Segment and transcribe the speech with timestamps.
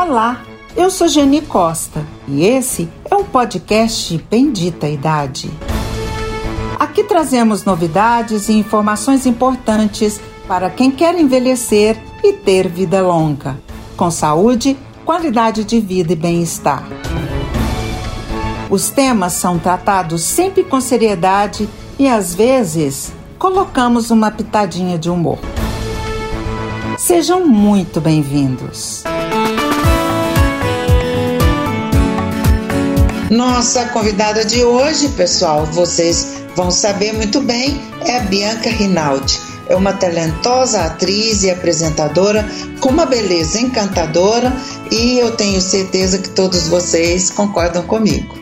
[0.00, 0.44] Olá,
[0.76, 5.50] eu sou Geni Costa e esse é o podcast Bendita Idade.
[6.78, 13.58] Aqui trazemos novidades e informações importantes para quem quer envelhecer e ter vida longa,
[13.96, 16.84] com saúde, qualidade de vida e bem-estar.
[18.70, 21.68] Os temas são tratados sempre com seriedade
[21.98, 25.40] e às vezes colocamos uma pitadinha de humor.
[26.96, 28.97] Sejam muito bem-vindos.
[33.30, 39.38] Nossa convidada de hoje, pessoal, vocês vão saber muito bem, é a Bianca Rinaldi.
[39.68, 42.48] É uma talentosa atriz e apresentadora
[42.80, 44.50] com uma beleza encantadora
[44.90, 48.34] e eu tenho certeza que todos vocês concordam comigo.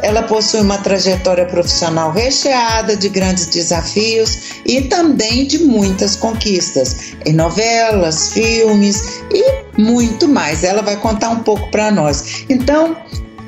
[0.00, 7.32] Ela possui uma trajetória profissional recheada de grandes desafios e também de muitas conquistas em
[7.32, 10.62] novelas, filmes e muito mais.
[10.62, 12.44] Ela vai contar um pouco para nós.
[12.48, 12.96] Então,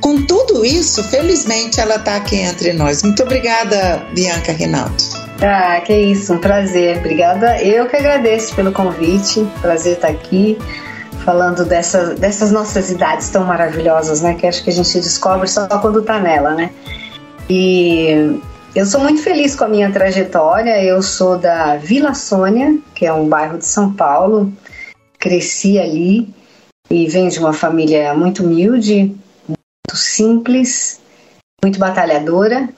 [0.01, 3.03] com tudo isso, felizmente ela está aqui entre nós.
[3.03, 4.95] Muito obrigada, Bianca Rinaldo.
[5.43, 6.99] Ah, que isso, um prazer.
[6.99, 7.61] Obrigada.
[7.63, 9.47] Eu que agradeço pelo convite.
[9.61, 10.59] Prazer estar aqui
[11.25, 14.35] falando dessa, dessas nossas idades tão maravilhosas, né?
[14.35, 16.71] Que acho que a gente descobre só quando está nela, né?
[17.49, 18.39] E
[18.75, 20.83] eu sou muito feliz com a minha trajetória.
[20.83, 24.53] Eu sou da Vila Sônia, que é um bairro de São Paulo.
[25.19, 26.29] Cresci ali
[26.91, 29.15] e venho de uma família muito humilde,
[30.15, 31.01] simples,
[31.63, 32.69] muito batalhadora.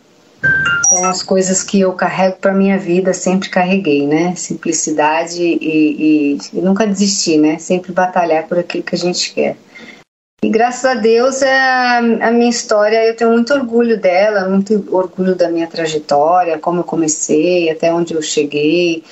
[0.89, 4.35] São as coisas que eu carrego para minha vida, sempre carreguei, né?
[4.37, 7.59] Simplicidade e, e, e, nunca desistir, né?
[7.59, 9.57] Sempre batalhar por aquilo que a gente quer.
[10.45, 15.35] E graças a Deus a, a minha história, eu tenho muito orgulho dela, muito orgulho
[15.35, 19.03] da minha trajetória, como eu comecei, até onde eu cheguei.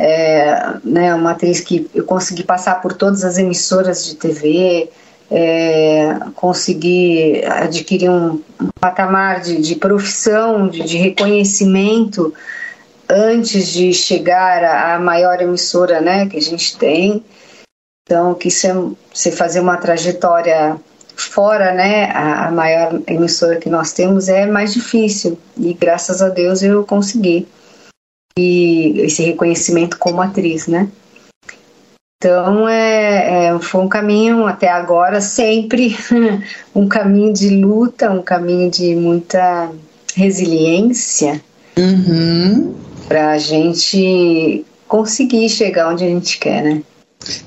[0.00, 4.88] É, né, uma atriz que eu consegui passar por todas as emissoras de TV,
[5.30, 8.40] é, conseguir adquirir um,
[8.80, 12.32] patamar de, de profissão, de, de, reconhecimento
[13.08, 17.22] antes de chegar à maior emissora né, que a gente tem.
[18.04, 18.74] Então, que isso é,
[19.12, 20.78] você fazer uma trajetória
[21.14, 25.38] fora, né, a, a maior emissora que nós temos é mais difícil.
[25.58, 27.46] E graças a Deus eu consegui.
[28.38, 30.88] E esse reconhecimento como atriz, né?
[32.20, 35.96] Então, é, é, foi um caminho até agora sempre
[36.74, 39.70] um caminho de luta, um caminho de muita
[40.16, 41.40] resiliência
[41.76, 42.74] uhum.
[43.06, 46.82] para a gente conseguir chegar onde a gente quer, né?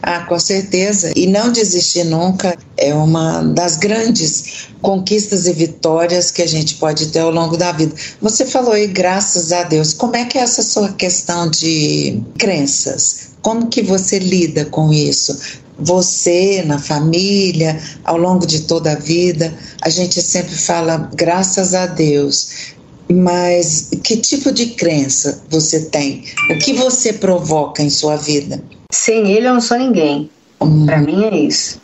[0.02, 1.12] Ah, com certeza.
[1.18, 7.08] E não desistir nunca é uma das grandes conquistas e vitórias que a gente pode
[7.08, 7.94] ter ao longo da vida.
[8.22, 9.94] Você falou aí, graças a Deus.
[9.94, 13.31] Como é que é essa sua questão de crenças?
[13.42, 15.62] Como que você lida com isso?
[15.80, 21.88] Você, na família, ao longo de toda a vida, a gente sempre fala graças a
[21.88, 22.74] Deus.
[23.12, 26.24] Mas que tipo de crença você tem?
[26.50, 28.64] O que você provoca em sua vida?
[28.92, 30.30] Sem ele eu não sou ninguém.
[30.62, 30.86] Hum.
[30.86, 31.82] Para mim é isso.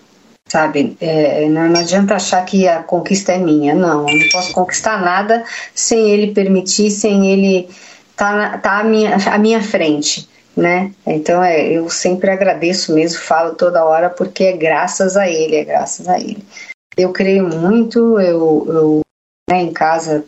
[0.47, 3.75] Sabe, é, não, adianta achar que a conquista é minha.
[3.75, 5.43] Não, eu não posso conquistar nada
[5.75, 7.67] sem ele permitir, sem ele
[8.11, 10.91] estar tá, tá à, minha, à minha frente né?
[11.05, 15.63] Então é, eu sempre agradeço mesmo, falo toda hora porque é graças a ele, é
[15.63, 16.43] graças a ele.
[16.97, 19.01] Eu creio muito, eu, eu
[19.47, 20.25] né, em casa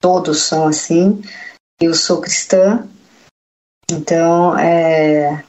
[0.00, 1.22] todos são assim.
[1.80, 2.86] Eu sou cristã,
[3.90, 5.44] então é,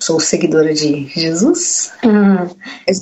[0.00, 1.92] sou seguidora de Jesus.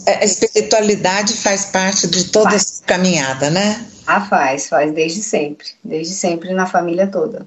[0.07, 2.63] A espiritualidade faz parte de toda faz.
[2.63, 3.87] essa caminhada, né?
[4.07, 7.47] Ah, faz, faz desde sempre, desde sempre na família toda.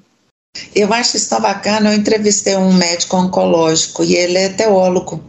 [0.75, 1.91] Eu acho isso tão bacana.
[1.91, 5.21] Eu entrevistei um médico oncológico e ele é teólogo.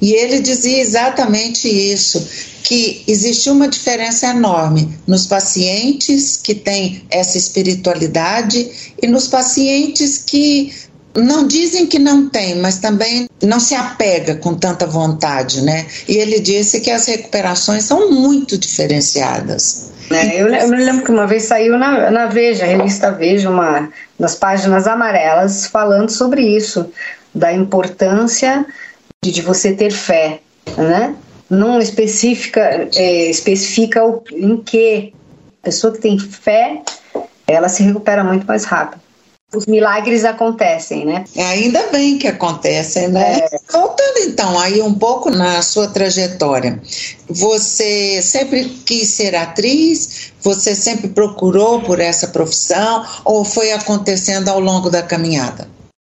[0.00, 2.26] E ele dizia exatamente isso,
[2.62, 10.72] que existe uma diferença enorme nos pacientes que têm essa espiritualidade e nos pacientes que
[11.14, 15.86] não dizem que não tem, mas também não se apega com tanta vontade, né?
[16.06, 19.87] E ele disse que as recuperações são muito diferenciadas.
[20.10, 23.50] É, eu, eu, me lembro que uma vez saiu na, na Veja, a revista Veja,
[23.50, 26.90] uma das páginas amarelas, falando sobre isso,
[27.34, 28.64] da importância
[29.22, 30.40] de, de você ter fé,
[30.76, 31.14] né?
[31.50, 35.14] Não especifica, é, especifica o, em que
[35.62, 36.82] a pessoa que tem fé,
[37.46, 39.07] ela se recupera muito mais rápido
[39.54, 41.24] os milagres acontecem, né?
[41.36, 43.38] Ainda bem que acontecem, né?
[43.38, 43.58] É.
[43.72, 46.80] Voltando então aí um pouco na sua trajetória,
[47.28, 50.32] você sempre quis ser atriz?
[50.42, 55.66] Você sempre procurou por essa profissão ou foi acontecendo ao longo da caminhada?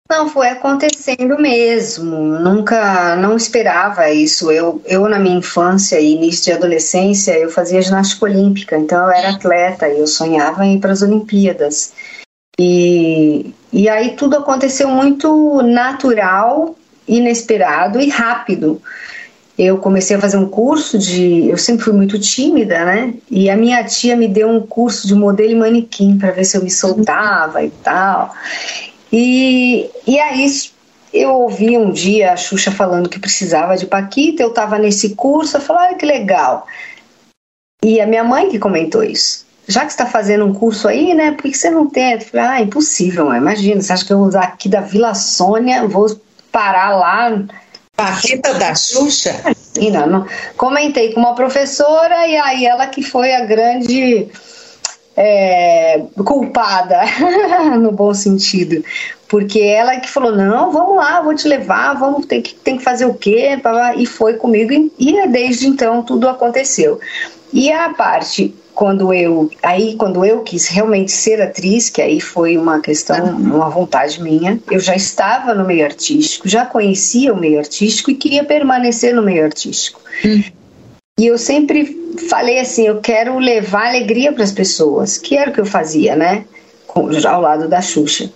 [0.10, 2.18] Não, foi acontecendo mesmo.
[2.18, 4.52] Nunca, não esperava isso.
[4.52, 9.12] Eu, eu na minha infância e início de adolescência, eu fazia ginástica olímpica, então eu
[9.12, 11.94] era atleta e eu sonhava em ir para as Olimpíadas.
[12.62, 16.76] E, e aí tudo aconteceu muito natural,
[17.08, 18.82] inesperado e rápido.
[19.58, 21.48] Eu comecei a fazer um curso de.
[21.48, 23.14] Eu sempre fui muito tímida, né?
[23.32, 26.58] E a minha tia me deu um curso de modelo e manequim para ver se
[26.58, 28.36] eu me soltava e tal.
[29.12, 30.46] E, e aí
[31.14, 35.58] eu ouvi um dia a Xuxa falando que precisava de Paquita, eu estava nesse curso,
[35.58, 36.68] eu falei, ah, que legal.
[37.84, 39.49] E a minha mãe que comentou isso.
[39.70, 41.32] Já que está fazendo um curso aí, né?
[41.32, 42.20] Por que você não tem?
[42.20, 43.38] Falei, ah, impossível, mãe.
[43.38, 46.20] imagina, você acha que eu vou usar aqui da Vila Sônia, vou
[46.52, 47.44] parar lá.
[47.96, 49.36] Paquita da Xuxa?
[49.56, 50.26] Sim, não.
[50.58, 54.28] Comentei com uma professora e aí ela que foi a grande
[55.16, 57.02] é, culpada,
[57.80, 58.84] no bom sentido.
[59.28, 62.84] Porque ela que falou: não, vamos lá, vou te levar, vamos ter que, tem que
[62.84, 63.50] fazer o quê?
[63.98, 67.00] E foi comigo, e desde então tudo aconteceu.
[67.54, 72.58] E a parte quando eu aí quando eu quis realmente ser atriz que aí foi
[72.58, 77.60] uma questão uma vontade minha eu já estava no meio artístico já conhecia o meio
[77.60, 80.44] artístico e queria permanecer no meio artístico hum.
[81.20, 85.54] E eu sempre falei assim, eu quero levar alegria para as pessoas, que era o
[85.54, 86.46] que eu fazia, né?
[87.28, 88.32] Ao lado da Xuxa.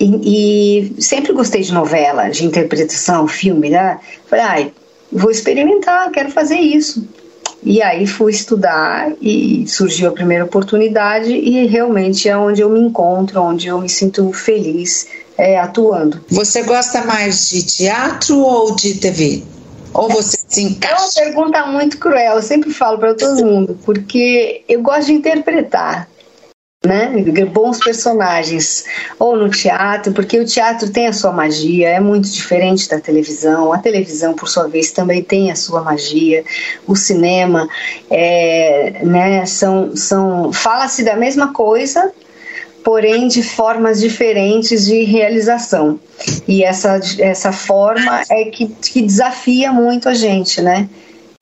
[0.00, 4.00] E, e, sempre gostei de novela, de interpretação, filme, né?
[4.26, 4.72] Falei, ai,
[5.12, 7.06] vou experimentar, quero fazer isso.
[7.64, 12.78] E aí fui estudar e surgiu a primeira oportunidade e realmente é onde eu me
[12.78, 15.06] encontro, onde eu me sinto feliz
[15.38, 16.20] é, atuando.
[16.28, 19.42] Você gosta mais de teatro ou de TV?
[19.94, 20.94] Ou você se encaixa?
[20.94, 25.12] É uma pergunta muito cruel, eu sempre falo para todo mundo, porque eu gosto de
[25.12, 26.08] interpretar.
[26.84, 27.24] Né?
[27.50, 28.84] bons personagens
[29.18, 33.72] ou no teatro, porque o teatro tem a sua magia, é muito diferente da televisão.
[33.72, 36.44] A televisão, por sua vez, também tem a sua magia.
[36.86, 37.66] O cinema,
[38.10, 39.46] é, né?
[39.46, 42.12] São, são fala-se da mesma coisa,
[42.84, 45.98] porém de formas diferentes de realização.
[46.46, 50.88] E essa, essa forma é que, que desafia muito a gente, né?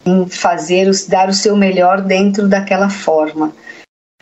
[0.06, 3.52] Em fazer, dar o seu melhor dentro daquela forma.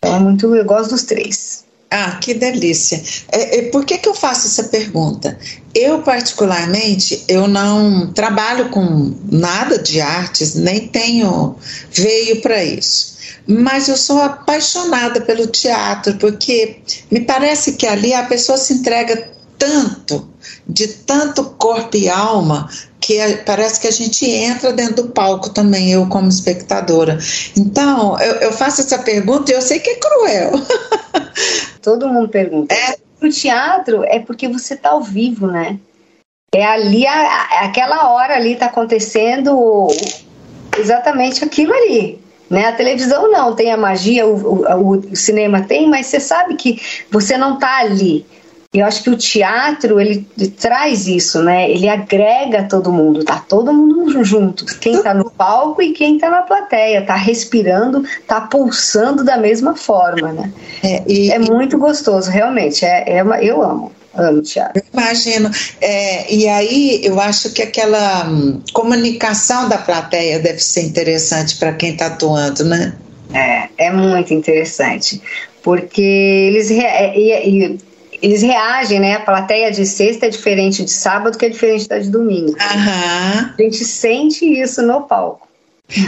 [0.03, 1.65] Então, é muito, eu gosto dos três.
[1.91, 3.03] Ah, que delícia.
[3.31, 5.37] É, é, por que, que eu faço essa pergunta?
[5.75, 11.57] Eu, particularmente, eu não trabalho com nada de artes, nem tenho
[11.93, 13.11] veio para isso
[13.47, 16.77] mas eu sou apaixonada pelo teatro, porque
[17.11, 19.29] me parece que ali a pessoa se entrega
[19.61, 20.27] tanto,
[20.67, 22.69] de tanto corpo e alma,
[22.99, 27.19] que parece que a gente entra dentro do palco também, eu como espectadora.
[27.57, 30.53] Então, eu, eu faço essa pergunta e eu sei que é cruel.
[31.83, 32.75] Todo mundo pergunta.
[32.75, 32.97] É.
[33.23, 35.79] O teatro é porque você está ao vivo, né?
[36.55, 39.89] É ali, a, aquela hora ali está acontecendo
[40.79, 42.19] exatamente aquilo ali.
[42.49, 42.67] Né?
[42.67, 46.81] A televisão não, tem a magia, o, o, o cinema tem, mas você sabe que
[47.11, 48.25] você não está ali.
[48.73, 50.25] Eu acho que o teatro ele,
[50.57, 51.69] traz isso, né?
[51.69, 54.65] Ele agrega todo mundo, tá todo mundo junto.
[54.79, 59.75] Quem está no palco e quem está na plateia, tá respirando, tá pulsando da mesma
[59.75, 60.53] forma, né?
[60.85, 62.85] É, e, é muito gostoso, realmente.
[62.85, 63.91] É, é uma, eu amo.
[64.15, 64.81] Amo teatro.
[64.93, 65.51] Imagino.
[65.81, 71.73] É, e aí eu acho que aquela hum, comunicação da plateia deve ser interessante para
[71.73, 72.95] quem está atuando, né?
[73.35, 75.21] É, é muito interessante.
[75.61, 77.79] Porque eles, é, e,
[78.23, 79.15] eles reagem, né?
[79.15, 82.53] A plateia de sexta é diferente de sábado, que é diferente da de domingo.
[82.53, 82.57] Uhum.
[82.59, 85.49] A gente sente isso no palco.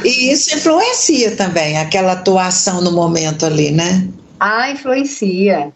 [0.05, 4.07] E isso influencia também, aquela atuação no momento ali, né?
[4.39, 5.73] Ah, influencia.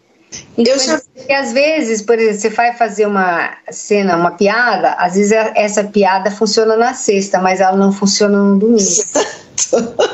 [0.57, 1.01] Eu já...
[1.15, 5.83] Porque às vezes, por exemplo, você vai fazer uma cena, uma piada, às vezes essa
[5.83, 8.79] piada funciona na sexta, mas ela não funciona no domingo.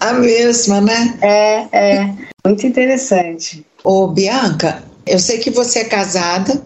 [0.00, 1.18] A mesma, né?
[1.20, 2.14] É, é.
[2.44, 3.64] Muito interessante.
[3.84, 6.62] Ô, Bianca, eu sei que você é casada,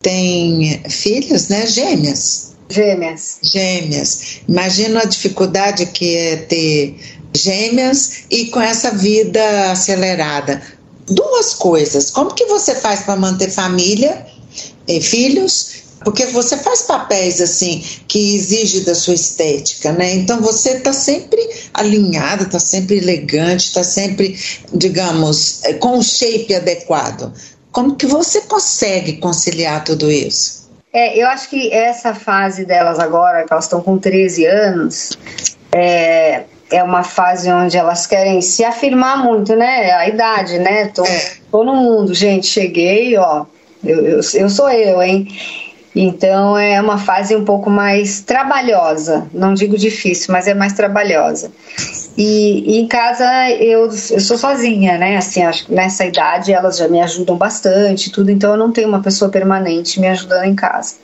[0.00, 1.66] tem filhas, né?
[1.66, 2.52] Gêmeas.
[2.68, 3.38] Gêmeas.
[3.42, 4.40] Gêmeas.
[4.48, 6.96] Imagina a dificuldade que é ter
[7.34, 10.62] gêmeas e com essa vida acelerada
[11.10, 12.10] duas coisas.
[12.10, 14.26] Como que você faz para manter família
[14.86, 15.88] e filhos?
[16.04, 20.14] Porque você faz papéis assim que exige da sua estética, né?
[20.14, 21.40] Então você está sempre
[21.74, 24.38] alinhada, está sempre elegante, está sempre,
[24.72, 27.32] digamos, com o shape adequado.
[27.72, 30.68] Como que você consegue conciliar tudo isso?
[30.92, 35.18] É, eu acho que essa fase delas agora, que elas estão com 13 anos,
[35.70, 39.92] é, é uma fase onde elas querem se afirmar muito, né?
[39.92, 40.86] A idade, né?
[40.88, 41.32] Tô, é.
[41.50, 43.44] tô no mundo, gente, cheguei, ó,
[43.84, 45.28] Eu, eu, eu sou eu, hein?
[45.94, 51.50] Então é uma fase um pouco mais trabalhosa, não digo difícil, mas é mais trabalhosa.
[52.18, 55.16] E, e em casa eu, eu sou sozinha, né?
[55.16, 58.88] Assim, acho que nessa idade elas já me ajudam bastante, tudo, então eu não tenho
[58.88, 60.96] uma pessoa permanente me ajudando em casa.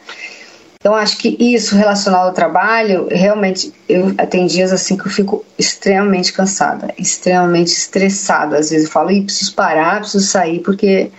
[0.81, 5.45] Então acho que isso relacionado ao trabalho, realmente eu tem dias assim que eu fico
[5.57, 8.59] extremamente cansada, extremamente estressada.
[8.59, 11.13] Às vezes eu falo, preciso parar, preciso sair porque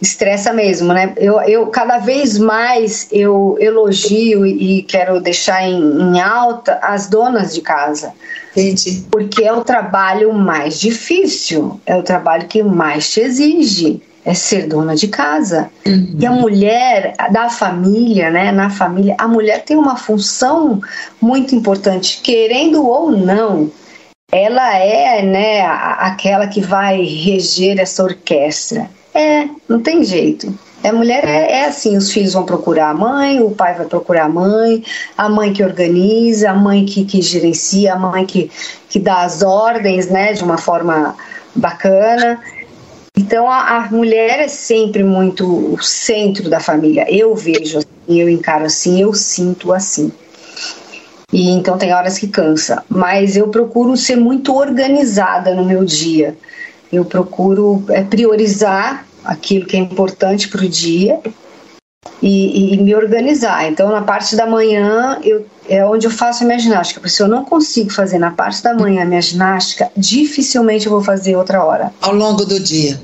[0.00, 1.12] estressa mesmo, né?
[1.16, 7.52] Eu, eu cada vez mais eu elogio e quero deixar em, em alta as donas
[7.52, 8.12] de casa.
[8.56, 9.04] Entendi.
[9.10, 14.66] Porque é o trabalho mais difícil, é o trabalho que mais te exige é ser
[14.66, 15.70] dona de casa.
[15.86, 16.16] Uhum.
[16.18, 20.80] E a mulher da família, né, na família, a mulher tem uma função
[21.20, 23.70] muito importante, querendo ou não.
[24.32, 28.88] Ela é, né, aquela que vai reger essa orquestra.
[29.12, 30.52] É, não tem jeito.
[30.84, 34.24] A mulher é, é, assim, os filhos vão procurar a mãe, o pai vai procurar
[34.24, 34.84] a mãe,
[35.16, 38.50] a mãe que organiza, a mãe que, que gerencia, a mãe que,
[38.90, 41.16] que dá as ordens, né, de uma forma
[41.54, 42.38] bacana.
[43.16, 47.06] Então a, a mulher é sempre muito o centro da família.
[47.08, 50.12] Eu vejo assim, eu encaro assim, eu sinto assim.
[51.32, 56.36] E então tem horas que cansa, mas eu procuro ser muito organizada no meu dia.
[56.92, 61.20] Eu procuro é, priorizar aquilo que é importante para o dia
[62.22, 63.66] e, e, me organizar.
[63.66, 67.00] Então, na parte da manhã, eu, é onde eu faço a minha ginástica.
[67.00, 70.92] Porque se eu não consigo fazer na parte da manhã a minha ginástica, dificilmente eu
[70.92, 71.92] vou fazer outra hora.
[72.00, 73.00] Ao longo do dia?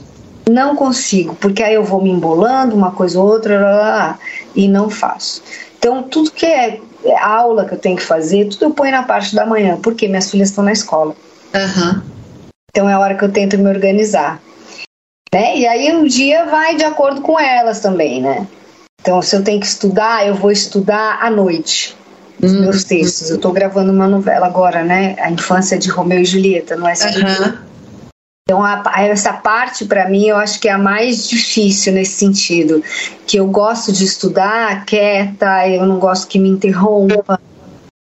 [0.48, 4.18] Não consigo, porque aí eu vou me embolando, uma coisa ou outra, lá, lá, lá,
[4.54, 5.42] e não faço.
[5.78, 9.02] Então, tudo que é, é aula que eu tenho que fazer, tudo eu ponho na
[9.02, 11.14] parte da manhã, porque minhas filhas estão na escola.
[11.54, 12.02] Uhum.
[12.70, 14.40] Então é a hora que eu tento me organizar.
[15.32, 15.58] Né?
[15.58, 18.46] E aí o dia vai de acordo com elas também, né?
[19.00, 21.96] Então, se eu tenho que estudar, eu vou estudar à noite
[22.42, 22.60] os uhum.
[22.62, 23.30] meus textos.
[23.30, 25.16] Eu estou gravando uma novela agora, né?
[25.18, 27.42] A infância de Romeu e Julieta no SBT.
[27.42, 27.70] Uhum.
[28.50, 32.82] Então, a, essa parte, para mim, eu acho que é a mais difícil nesse sentido.
[33.26, 37.40] Que eu gosto de estudar quieta, eu não gosto que me interrompa,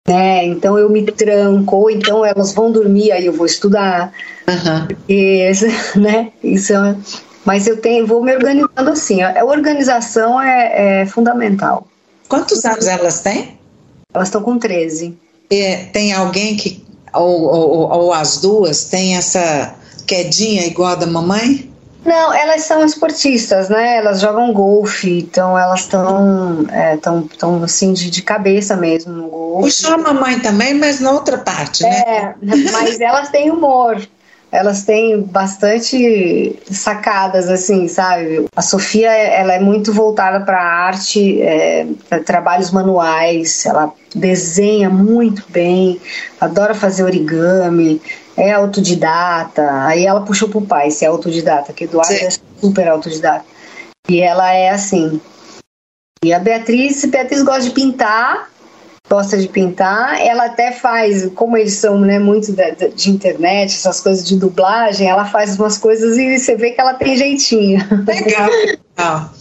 [0.07, 0.45] né?
[0.45, 4.13] Então eu me tranco, ou então elas vão dormir, aí eu vou estudar.
[4.47, 4.87] Uhum.
[6.01, 6.31] Né?
[6.43, 6.95] Isso é,
[7.45, 9.21] mas eu tenho, vou me organizando assim.
[9.21, 11.87] A organização é, é fundamental.
[12.27, 13.57] Quantos anos elas têm?
[14.13, 15.17] Elas estão com 13.
[15.49, 16.83] E tem alguém que,
[17.13, 19.75] ou, ou, ou as duas, tem essa
[20.07, 21.69] quedinha igual a da mamãe?
[22.05, 23.97] Não, elas são esportistas, né?
[23.97, 29.29] Elas jogam golfe, então elas estão é, tão, tão assim de, de cabeça mesmo no
[29.29, 29.69] golfe.
[29.69, 32.01] Puxou a mamãe também, mas na outra parte, né?
[32.01, 32.35] É,
[32.71, 34.01] mas elas têm humor.
[34.53, 38.45] Elas têm bastante sacadas, assim, sabe?
[38.55, 43.65] A Sofia, ela é muito voltada para arte, é, para trabalhos manuais.
[43.65, 45.99] Ela desenha muito bem,
[46.39, 47.99] adora fazer origami
[48.37, 49.85] é autodidata.
[49.85, 52.25] Aí ela puxou pro pai se é autodidata, que Eduardo Sim.
[52.25, 52.29] é
[52.59, 53.45] super autodidata.
[54.09, 55.19] E ela é assim.
[56.23, 58.49] E a Beatriz, Beatriz gosta de pintar,
[59.09, 60.19] gosta de pintar.
[60.21, 65.07] Ela até faz, como eles são né, muito de, de, internet, essas coisas de dublagem,
[65.07, 67.79] ela faz umas coisas e você vê que ela tem jeitinho.
[68.07, 68.49] Legal.
[68.95, 69.33] Legal.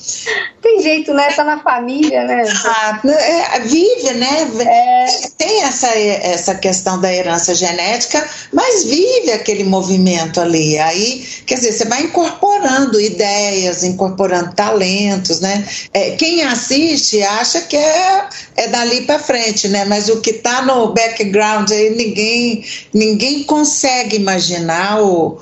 [0.62, 1.30] Tem jeito, né?
[1.32, 2.42] Tá na família, né?
[2.64, 4.50] Ah, é, vive, né?
[4.64, 5.06] É.
[5.37, 10.78] Tem essa, essa questão da herança genética, mas vive aquele movimento ali.
[10.78, 15.66] Aí, quer dizer, você vai incorporando ideias, incorporando talentos, né?
[15.92, 19.85] É, quem assiste acha que é, é dali para frente, né?
[19.85, 25.38] Mas o que está no background aí, ninguém, ninguém consegue imaginar o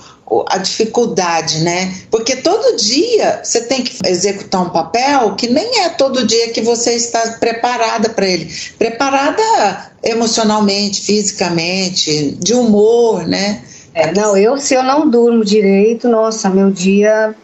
[0.49, 1.93] a dificuldade, né?
[2.11, 6.61] Porque todo dia você tem que executar um papel que nem é todo dia que
[6.61, 8.53] você está preparada para ele.
[8.79, 13.63] Preparada emocionalmente, fisicamente, de humor, né?
[13.93, 17.35] É, não, eu se eu não durmo direito, nossa, meu dia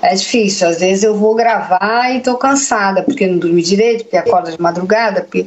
[0.00, 0.68] é difícil.
[0.68, 4.60] Às vezes eu vou gravar e tô cansada, porque não dormi direito, porque acorda de
[4.60, 5.46] madrugada, porque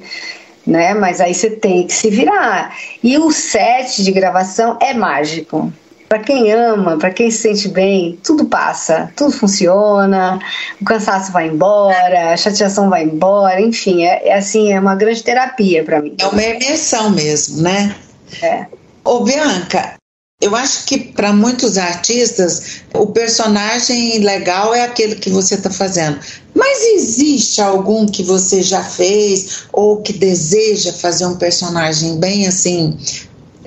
[0.66, 0.94] né?
[0.94, 2.76] Mas aí você tem que se virar.
[3.04, 5.72] E o set de gravação é mágico
[6.12, 10.40] para quem ama, para quem se sente bem, tudo passa, tudo funciona,
[10.82, 15.24] o cansaço vai embora, a chateação vai embora, enfim, é, é assim, é uma grande
[15.24, 16.14] terapia para mim.
[16.20, 17.96] É uma imersão mesmo, né?
[18.42, 18.66] É.
[19.06, 19.94] Ô Bianca,
[20.42, 26.20] eu acho que para muitos artistas o personagem legal é aquele que você está fazendo.
[26.54, 32.98] Mas existe algum que você já fez ou que deseja fazer um personagem bem assim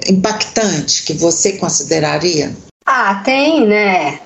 [0.09, 2.55] impactante que você consideraria?
[2.87, 4.21] Ah, tem, né?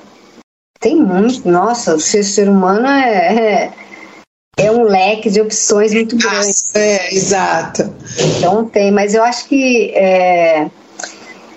[0.80, 1.48] Tem muito.
[1.48, 3.72] Nossa, o ser, humano é, é,
[4.56, 6.52] é um leque de opções muito grande.
[6.74, 7.94] É, exato.
[8.36, 10.70] Então tem, mas eu acho que é,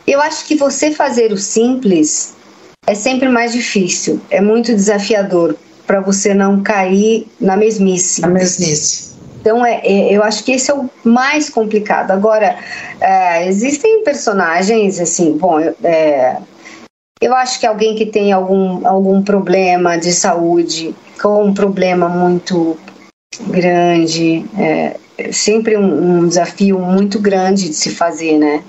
[0.08, 2.34] eu acho que você fazer o simples
[2.88, 8.22] é sempre mais difícil, é muito desafiador para você não cair na mesmice.
[8.22, 9.11] Na mesmice.
[9.42, 12.12] Então, é, é, eu acho que esse é o mais complicado.
[12.12, 12.56] Agora,
[13.00, 16.38] é, existem personagens, assim, bom, é,
[17.20, 22.78] eu acho que alguém que tem algum, algum problema de saúde, com um problema muito
[23.48, 24.96] grande, é,
[25.32, 28.64] sempre um, um desafio muito grande de se fazer, né?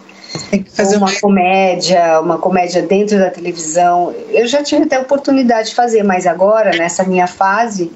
[0.50, 4.14] Tem que fazer uma, uma comédia, uma comédia dentro da televisão.
[4.31, 7.93] Eu já tive até a oportunidade de fazer, mas agora, nessa minha fase,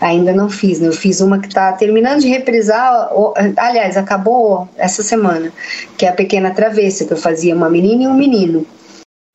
[0.00, 0.80] ainda não fiz.
[0.80, 0.88] Né?
[0.88, 3.10] Eu fiz uma que está terminando de reprisar,
[3.56, 5.52] aliás, acabou essa semana,
[5.96, 8.66] que é a Pequena Travessa, que eu fazia uma menina e um menino.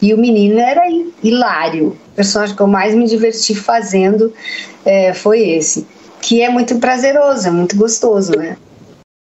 [0.01, 0.81] E o menino era
[1.23, 1.97] hilário.
[2.11, 4.33] O personagem que eu mais me diverti fazendo
[4.83, 5.87] é, foi esse.
[6.21, 8.57] Que é muito prazeroso, é muito gostoso, né?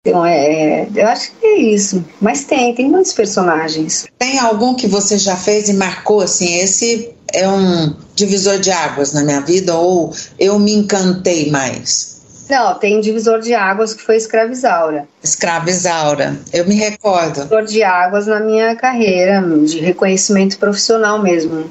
[0.09, 2.03] Então, é, é, eu acho que é isso.
[2.21, 4.07] Mas tem, tem muitos personagens.
[4.17, 6.59] Tem algum que você já fez e marcou assim?
[6.59, 12.17] Esse é um divisor de águas na minha vida ou eu me encantei mais?
[12.49, 15.05] Não, tem um divisor de águas que foi Escravizaura.
[15.21, 17.41] Escravizaura, eu me recordo.
[17.41, 21.69] Divisor de águas na minha carreira, de reconhecimento profissional mesmo.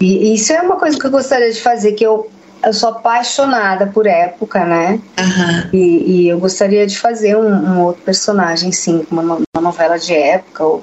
[0.00, 2.30] E isso é uma coisa que eu gostaria de fazer, que eu
[2.62, 5.00] eu sou apaixonada por época, né?
[5.18, 5.70] Uhum.
[5.72, 10.14] E, e, eu gostaria de fazer um, um outro personagem, sim, uma, uma, novela de
[10.14, 10.64] época.
[10.64, 10.82] Ou...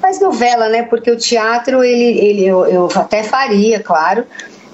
[0.00, 0.82] Mas novela, né?
[0.82, 4.24] Porque o teatro, ele, ele eu, eu até faria, claro,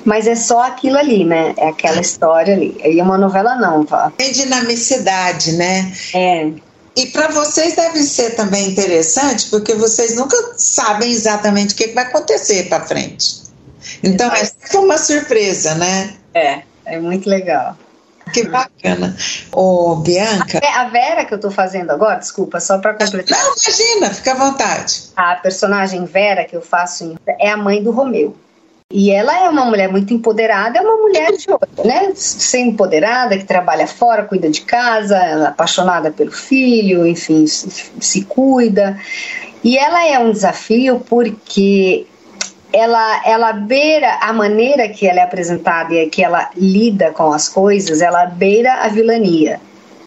[0.04, 1.54] mas é só aquilo ali, né?
[1.56, 2.76] É aquela história ali.
[2.84, 3.86] E uma novela não.
[4.16, 5.92] Tem dinamicidade, né?
[6.14, 6.50] É.
[6.96, 12.04] E para vocês deve ser também interessante, porque vocês nunca sabem exatamente o que vai
[12.04, 13.39] acontecer para frente.
[14.02, 16.14] Então é sempre uma surpresa, né?
[16.34, 17.76] É, é muito legal.
[18.32, 19.16] Que bacana.
[19.52, 20.60] Ô, Bianca.
[20.62, 23.38] A Vera que eu tô fazendo agora, desculpa, só para completar.
[23.38, 25.02] Não, imagina, fica à vontade.
[25.16, 28.36] A personagem Vera que eu faço é a mãe do Romeu.
[28.92, 32.12] E ela é uma mulher muito empoderada, é uma mulher de outra, né?
[32.16, 37.70] Ser empoderada, que trabalha fora, cuida de casa, ela é apaixonada pelo filho, enfim, se,
[38.00, 38.98] se cuida.
[39.62, 42.06] E ela é um desafio porque
[42.72, 47.48] ela, ela beira a maneira que ela é apresentada e que ela lida com as
[47.48, 49.60] coisas, ela beira a vilania.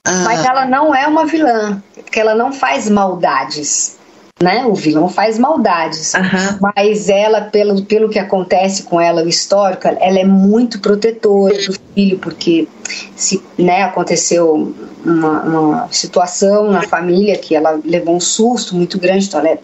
[0.06, 0.24] Ah.
[0.26, 3.98] Mas ela não é uma vilã, porque ela não faz maldades.
[4.42, 4.66] Né?
[4.66, 6.60] O vilão faz maldades, uhum.
[6.60, 11.74] mas ela, pelo, pelo que acontece com ela, o histórico, ela é muito protetora do
[11.94, 12.68] filho, porque
[13.16, 19.28] se né, aconteceu uma, uma situação na família que ela levou um susto muito grande,
[19.28, 19.60] então ela é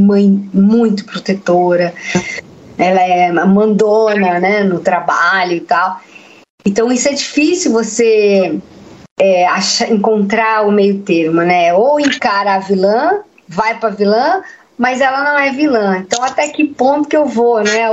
[0.00, 1.94] mãe muito protetora,
[2.76, 6.00] ela é mandona, né, no trabalho e tal.
[6.64, 8.58] Então isso é difícil você
[9.18, 11.74] é, achar, encontrar o meio termo, né?
[11.74, 14.42] Ou encara a vilã, vai para vilã,
[14.78, 15.98] mas ela não é vilã.
[15.98, 17.86] Então até que ponto que eu vou, né?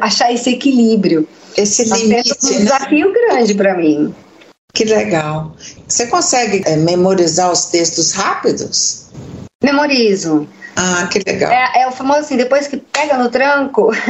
[0.00, 1.28] Achar esse equilíbrio.
[1.56, 3.14] Esse limite, um desafio né?
[3.14, 4.14] grande para mim.
[4.72, 5.56] Que legal.
[5.86, 9.06] Você consegue é, memorizar os textos rápidos?
[9.62, 10.48] Memorizo.
[10.76, 11.50] Ah, que legal.
[11.50, 13.90] É, é o famoso assim, depois que pega no tranco.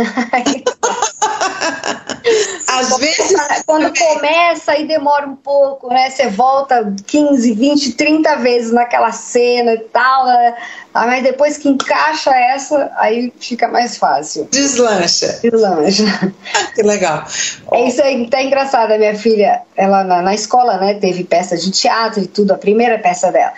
[2.68, 3.32] Às vezes.
[3.66, 6.10] Quando começa e demora um pouco, né?
[6.10, 10.54] Você volta 15, 20, 30 vezes naquela cena e tal, né?
[10.92, 14.48] Ah, mas depois que encaixa essa, aí fica mais fácil.
[14.50, 15.38] Deslancha.
[15.42, 16.32] Deslancha.
[16.74, 17.24] que legal.
[17.72, 18.92] É isso aí tá engraçado.
[18.92, 22.58] A minha filha, ela na, na escola, né, teve peça de teatro e tudo, a
[22.58, 23.52] primeira peça dela.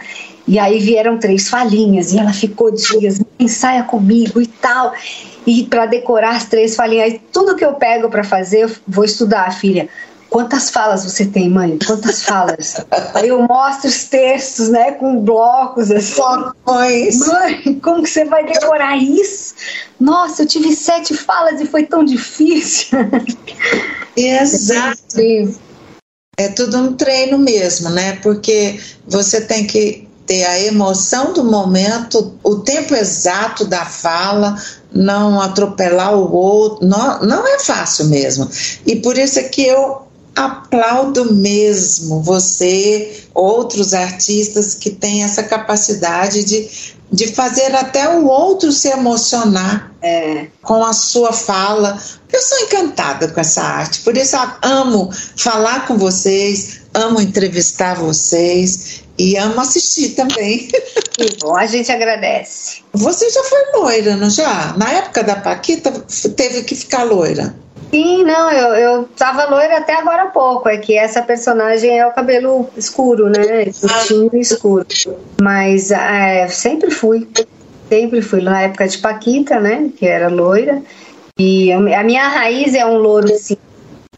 [0.46, 4.92] E aí vieram três falinhas e ela ficou dias, ensaia comigo e tal.
[5.46, 9.52] E para decorar as três falinhas, tudo que eu pego para fazer, eu vou estudar,
[9.52, 9.88] filha.
[10.32, 11.78] Quantas falas você tem, mãe?
[11.86, 12.84] Quantas falas?
[13.12, 16.22] aí eu mostro os textos, né, com blocos assim.
[17.26, 19.54] Mãe, como que você vai decorar isso?
[20.00, 22.98] Nossa, eu tive sete falas e foi tão difícil.
[24.16, 25.20] Exato.
[26.38, 28.16] É tudo um treino mesmo, né?
[28.22, 34.56] Porque você tem que ter a emoção do momento, o tempo exato da fala,
[34.90, 38.48] não atropelar o outro, não, não é fácil mesmo.
[38.86, 40.02] E por isso é que eu
[40.34, 46.66] aplaudo mesmo você, outros artistas que têm essa capacidade de,
[47.12, 50.46] de fazer até o outro se emocionar é.
[50.62, 52.02] com a sua fala.
[52.32, 59.02] Eu sou encantada com essa arte, por isso amo falar com vocês, amo entrevistar vocês
[59.18, 60.68] e amo assistir também.
[61.12, 62.82] Que bom, a gente agradece.
[62.94, 64.74] Você já foi loira, não já?
[64.78, 65.92] Na época da Paquita,
[66.34, 67.54] teve que ficar loira.
[67.90, 70.70] Sim, não, eu, eu tava loira até agora há pouco.
[70.70, 73.66] É que essa personagem é o cabelo escuro, né?
[73.78, 74.86] Curtinho e escuro.
[75.38, 77.28] Mas é, sempre fui.
[77.90, 78.40] Sempre fui.
[78.40, 79.90] Na época de Paquita, né?
[79.94, 80.82] Que era loira.
[81.38, 83.58] E a minha raiz é um louro assim.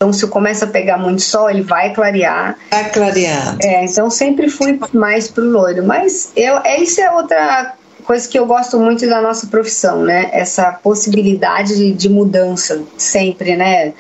[0.05, 2.59] Então, se começa a pegar muito sol, ele vai clarear.
[2.71, 3.57] Vai clarear.
[3.63, 5.83] É, então sempre fui mais pro loiro.
[5.87, 10.29] Mas eu, é, isso é outra coisa que eu gosto muito da nossa profissão, né?
[10.31, 13.95] Essa possibilidade de, de mudança sempre, né?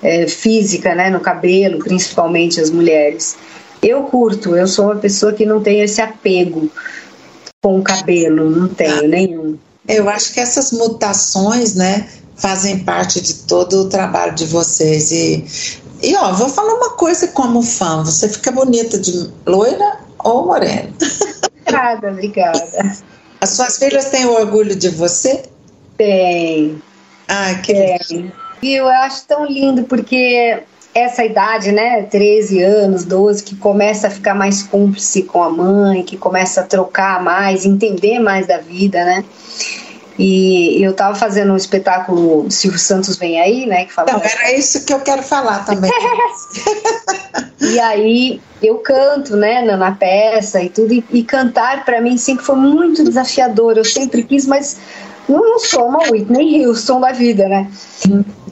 [0.00, 1.10] É, física, né?
[1.10, 3.36] No cabelo, principalmente as mulheres.
[3.82, 6.70] Eu curto, eu sou uma pessoa que não tem esse apego
[7.60, 9.58] com o cabelo, não tenho ah, nenhum.
[9.88, 12.06] Eu acho que essas mutações, né,
[12.38, 17.26] fazem parte de todo o trabalho de vocês e e ó, vou falar uma coisa
[17.28, 20.90] como fã, você fica bonita de loira ou morena?
[21.66, 22.96] Obrigada, obrigada.
[23.40, 25.42] As suas filhas têm orgulho de você?
[25.96, 26.80] Tem.
[27.26, 28.32] Ah, que tem.
[28.62, 30.62] E eu acho tão lindo porque
[30.94, 36.02] essa idade, né, 13 anos, 12, que começa a ficar mais cúmplice com a mãe,
[36.02, 39.24] que começa a trocar mais, entender mais da vida, né?
[40.18, 43.84] E eu estava fazendo um espetáculo Silvio Santos Vem Aí, né?
[43.84, 45.90] Que fala Não, era isso que eu quero falar também.
[47.60, 52.18] e aí eu canto, né, na, na peça e tudo, e, e cantar para mim
[52.18, 53.76] sempre foi muito desafiador.
[53.76, 54.78] Eu sempre quis, mas
[55.28, 57.70] eu não sou uma Whitney Houston da vida, né?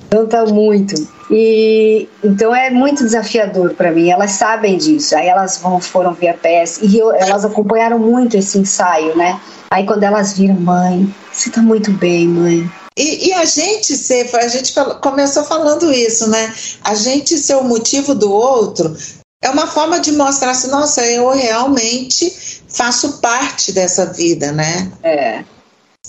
[0.08, 1.15] Canta muito.
[1.30, 4.10] E então é muito desafiador para mim.
[4.10, 5.16] Elas sabem disso.
[5.16, 9.40] Aí elas vão, foram ver a peça e eu, elas acompanharam muito esse ensaio, né?
[9.70, 12.70] Aí quando elas viram, mãe, você tá muito bem, mãe.
[12.96, 16.54] E, e, a gente ser, a gente começou falando isso, né?
[16.82, 18.96] A gente ser o motivo do outro
[19.42, 22.32] é uma forma de mostrar assim, nossa, eu realmente
[22.68, 24.90] faço parte dessa vida, né?
[25.02, 25.44] É.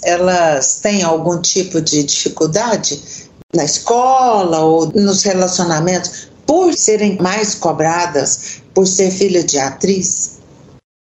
[0.02, 8.62] Elas têm algum tipo de dificuldade na escola ou nos relacionamentos por serem mais cobradas
[8.74, 10.40] por ser filha de atriz?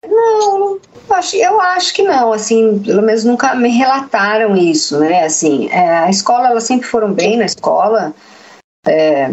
[0.08, 5.26] Não, acho, eu acho que não, assim, pelo menos nunca me relataram isso, né?
[5.26, 8.14] Assim, é, a escola, elas sempre foram bem na escola,
[8.86, 9.32] é,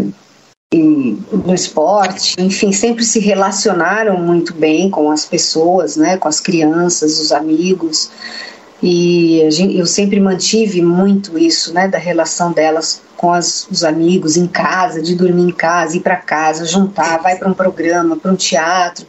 [0.73, 6.17] e no esporte, enfim, sempre se relacionaram muito bem com as pessoas, né?
[6.17, 8.11] Com as crianças, os amigos.
[8.83, 9.41] E
[9.77, 11.87] eu sempre mantive muito isso, né?
[11.87, 16.17] Da relação delas com as, os amigos em casa, de dormir em casa, ir para
[16.17, 19.07] casa, juntar, vai para um programa, para um teatro.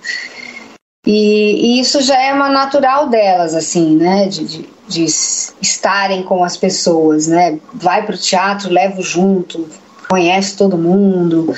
[1.06, 4.28] E, e, isso já é uma natural delas, assim, né?
[4.28, 7.60] De, de, de estarem com as pessoas, né?
[7.74, 9.68] Vai para o teatro, leva junto,
[10.08, 11.54] conhece todo mundo,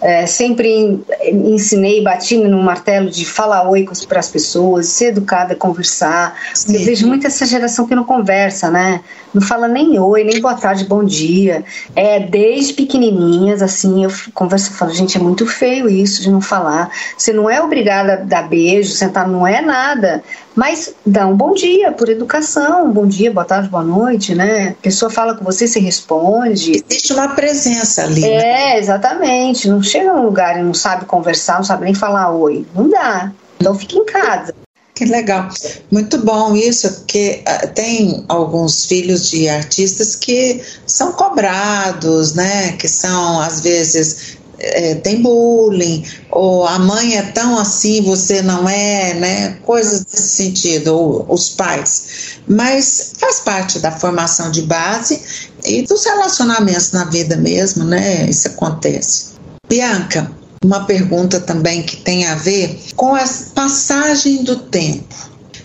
[0.00, 6.36] é, sempre ensinei, bati no martelo de falar oi para as pessoas, ser educada, conversar.
[6.54, 6.74] Sim.
[6.74, 9.00] Eu vejo muito essa geração que não conversa, né?
[9.32, 11.62] Não fala nem oi, nem boa tarde, bom dia.
[11.94, 16.40] É, desde pequenininhas, assim, eu converso e falo, gente, é muito feio isso de não
[16.40, 16.90] falar.
[17.16, 20.22] Você não é obrigada a dar beijo, sentar, não é nada.
[20.54, 24.70] Mas dá um bom dia por educação, bom dia, boa tarde, boa noite, né?
[24.78, 26.84] A pessoa fala com você, você responde.
[26.88, 28.20] Existe uma presença ali.
[28.22, 28.74] Né?
[28.74, 29.68] É, exatamente.
[29.68, 32.66] Não chega num lugar e não sabe conversar, não sabe nem falar oi.
[32.74, 33.32] Não dá.
[33.60, 34.54] Então fica em casa.
[34.94, 35.48] Que legal.
[35.90, 42.72] Muito bom isso, porque uh, tem alguns filhos de artistas que são cobrados, né?
[42.72, 48.68] Que são, às vezes, é, tem bullying, ou a mãe é tão assim, você não
[48.68, 49.58] é, né?
[49.64, 52.38] Coisas desse sentido, ou os pais.
[52.46, 55.20] Mas faz parte da formação de base
[55.64, 58.28] e dos relacionamentos na vida mesmo, né?
[58.28, 59.30] Isso acontece.
[59.66, 60.30] Bianca,
[60.62, 65.14] uma pergunta também que tem a ver com a passagem do tempo.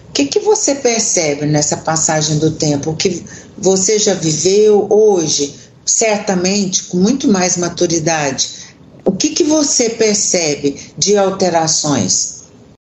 [0.09, 2.91] O que, que você percebe nessa passagem do tempo?
[2.91, 3.25] O que
[3.57, 5.53] você já viveu hoje,
[5.85, 8.64] certamente com muito mais maturidade,
[9.15, 12.43] o que, que você percebe de alterações?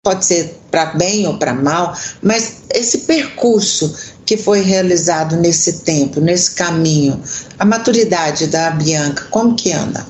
[0.05, 3.93] Pode ser para bem ou para mal, mas esse percurso
[4.25, 7.21] que foi realizado nesse tempo, nesse caminho,
[7.59, 10.07] a maturidade da Bianca, como que anda?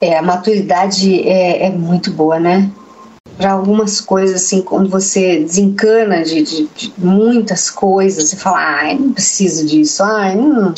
[0.00, 2.68] É, a maturidade é, é muito boa, né?
[3.36, 8.98] Para algumas coisas, assim, quando você desencana de, de, de, muitas coisas, você fala, ai,
[8.98, 10.74] não preciso disso, ai, não,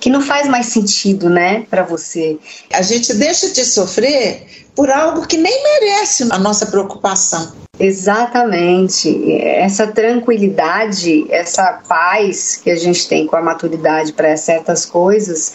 [0.00, 2.38] que não faz mais sentido, né, para você.
[2.72, 7.52] A gente deixa de sofrer por algo que nem merece a nossa preocupação.
[7.80, 9.40] Exatamente.
[9.40, 15.54] Essa tranquilidade, essa paz que a gente tem com a maturidade para certas coisas,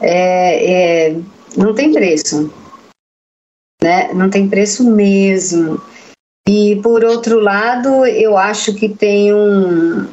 [0.00, 1.16] é, é,
[1.56, 2.52] não tem preço.
[3.82, 4.12] né?
[4.12, 5.80] Não tem preço mesmo.
[6.46, 10.06] E por outro lado, eu acho que tem um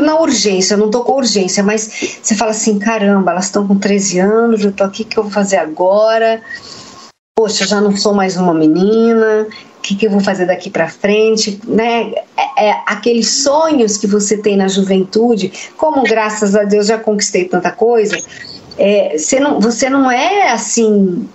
[0.00, 4.18] na urgência, não tô com urgência, mas você fala assim, caramba, elas estão com 13
[4.18, 6.42] anos, eu tô aqui, o que eu vou fazer agora?
[7.36, 9.46] Poxa, já não sou mais uma menina,
[9.78, 12.12] o que, que eu vou fazer daqui para frente, né?
[12.36, 17.44] É, é, aqueles sonhos que você tem na juventude, como graças a Deus já conquistei
[17.44, 18.16] tanta coisa,
[18.78, 21.28] é, você, não, você não é assim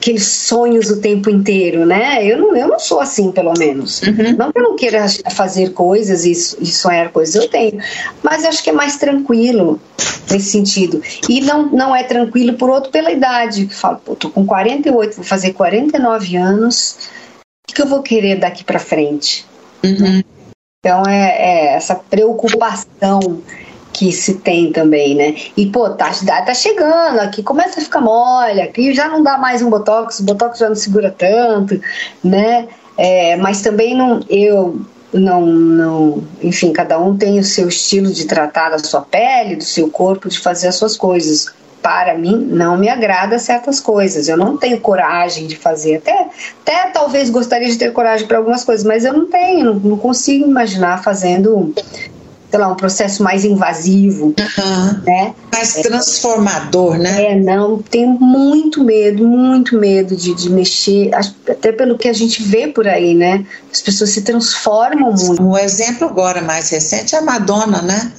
[0.00, 2.24] aqueles sonhos o tempo inteiro, né?
[2.24, 4.00] Eu não, eu não sou assim, pelo menos.
[4.00, 4.34] Uhum.
[4.34, 7.78] Não que eu não queira fazer coisas e, e, sonhar coisas, eu tenho.
[8.22, 9.78] Mas acho que é mais tranquilo
[10.30, 11.02] nesse sentido.
[11.28, 13.66] E não, não é tranquilo, por outro, pela idade.
[13.66, 17.10] Que falo, pô, tô com 48, vou fazer 49 anos,
[17.70, 19.44] o que eu vou querer daqui para frente?
[19.84, 20.22] Uhum.
[20.82, 23.42] Então é, é essa preocupação
[24.00, 25.36] que se tem também, né?
[25.54, 26.10] E, pô, tá,
[26.46, 30.22] tá chegando, aqui começa a ficar mole, aqui já não dá mais um botox, o
[30.22, 31.78] botox já não segura tanto,
[32.24, 32.66] né?
[32.96, 34.80] É, mas também não, eu
[35.12, 39.64] não, não, enfim, cada um tem o seu estilo de tratar da sua pele, do
[39.64, 41.52] seu corpo, de fazer as suas coisas.
[41.82, 44.28] Para mim, não me agrada certas coisas.
[44.28, 45.96] Eu não tenho coragem de fazer.
[45.96, 46.28] Até,
[46.62, 49.96] até talvez gostaria de ter coragem para algumas coisas, mas eu não tenho, não, não
[49.98, 51.74] consigo imaginar fazendo
[52.50, 55.02] sei lá, um processo mais invasivo, uhum.
[55.06, 55.34] né?
[55.52, 57.32] Mais transformador, né?
[57.32, 62.42] É, não, tenho muito medo, muito medo de, de mexer, até pelo que a gente
[62.42, 63.46] vê por aí, né?
[63.72, 65.42] As pessoas se transformam muito.
[65.42, 68.12] Um exemplo agora mais recente é a Madonna, né?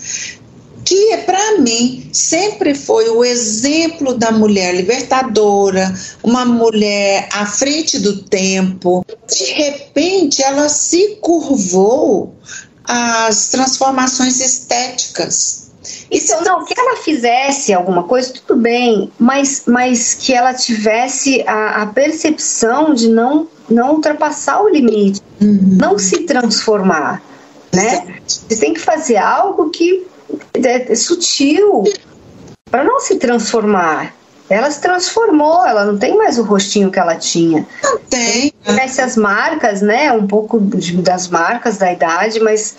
[0.83, 8.23] que para mim sempre foi o exemplo da mulher libertadora, uma mulher à frente do
[8.23, 9.05] tempo.
[9.29, 12.35] De repente, ela se curvou
[12.91, 15.71] as transformações estéticas.
[16.11, 21.83] Então, não, que ela fizesse alguma coisa, tudo bem, mas, mas que ela tivesse a,
[21.83, 25.77] a percepção de não, não ultrapassar o limite, uhum.
[25.79, 27.23] não se transformar,
[27.73, 28.17] né?
[28.27, 30.05] Você tem que fazer algo que
[30.53, 31.83] é, é sutil
[32.69, 34.13] para não se transformar.
[34.49, 37.65] Ela se transformou, ela não tem mais o rostinho que ela tinha.
[37.83, 38.53] Não tem.
[38.65, 40.11] Conhece as marcas, né?
[40.11, 42.75] Um pouco das marcas da idade, mas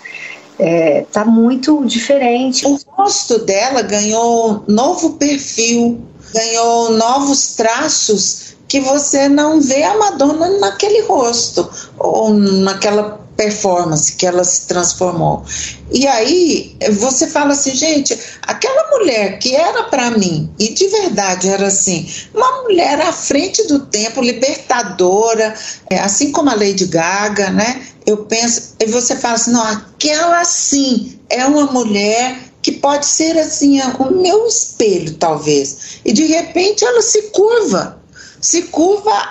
[0.59, 2.65] é, tá muito diferente.
[2.65, 6.01] O rosto dela ganhou novo perfil,
[6.33, 14.25] ganhou novos traços que você não vê a Madonna naquele rosto ou naquela performance que
[14.25, 15.43] ela se transformou.
[15.91, 21.49] E aí você fala assim, gente, aquela mulher que era para mim e de verdade
[21.49, 25.53] era assim, uma mulher à frente do tempo, libertadora,
[25.89, 27.87] é, assim como a Lady Gaga, né?
[28.05, 33.37] Eu penso, e você fala assim, não, aquela sim é uma mulher que pode ser
[33.37, 35.99] assim o meu espelho talvez.
[36.05, 38.01] E de repente ela se curva,
[38.39, 39.29] se curva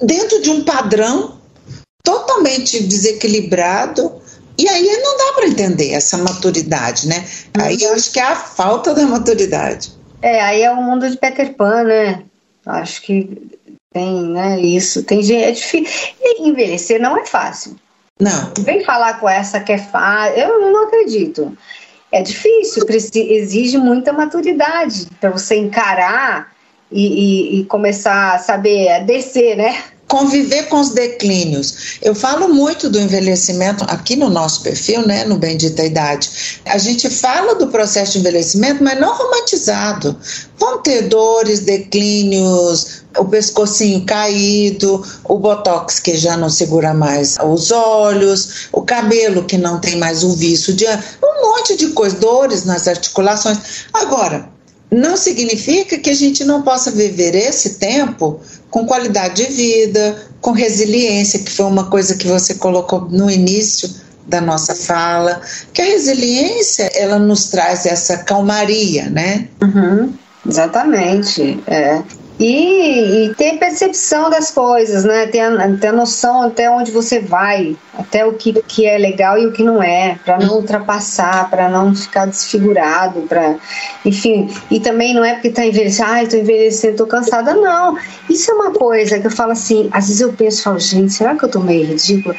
[0.00, 1.41] dentro de um padrão
[2.02, 4.20] totalmente desequilibrado.
[4.58, 7.24] E aí não dá para entender essa maturidade, né?
[7.58, 9.92] Aí eu acho que é a falta da maturidade.
[10.20, 12.22] É, aí é o mundo de Peter Pan, né?
[12.66, 13.50] Acho que
[13.92, 14.60] tem, né?
[14.60, 15.02] Isso.
[15.02, 15.44] Tem gente.
[15.44, 16.14] É difícil.
[16.38, 17.76] Envelhecer não é fácil.
[18.20, 18.52] Não.
[18.60, 20.38] Vem falar com essa que é fácil.
[20.38, 21.56] Eu não acredito.
[22.12, 26.52] É difícil, exige muita maturidade para você encarar
[26.90, 29.82] e, e, e, começar a saber descer, né?
[30.12, 31.96] Conviver com os declínios.
[32.02, 36.60] Eu falo muito do envelhecimento aqui no nosso perfil, né, no Bendita Idade.
[36.66, 40.14] A gente fala do processo de envelhecimento, mas não romantizado.
[40.58, 47.70] Vão ter dores, declínios, o pescocinho caído, o botox que já não segura mais os
[47.70, 50.84] olhos, o cabelo que não tem mais o vício de
[51.24, 53.86] um monte de coisas, dores nas articulações.
[53.94, 54.51] Agora,
[54.92, 58.38] não significa que a gente não possa viver esse tempo
[58.70, 63.90] com qualidade de vida, com resiliência, que foi uma coisa que você colocou no início
[64.26, 65.40] da nossa fala,
[65.72, 69.48] que a resiliência ela nos traz essa calmaria, né?
[69.62, 70.12] Uhum,
[70.46, 71.58] exatamente.
[71.66, 72.02] É.
[72.44, 75.28] E, e, ter percepção das coisas, né?
[75.28, 75.44] Ter
[75.78, 79.62] ter noção até onde você vai, até o que, que é legal e o que
[79.62, 83.54] não é, para não ultrapassar, para não ficar desfigurado, para,
[84.04, 84.52] enfim.
[84.72, 87.96] E também não é porque tá envelhecendo, ai, tô envelhecendo, tô cansada, não.
[88.28, 91.36] Isso é uma coisa que eu falo assim, às vezes eu penso, falo, gente, será
[91.36, 92.34] que eu tô meio ridícula?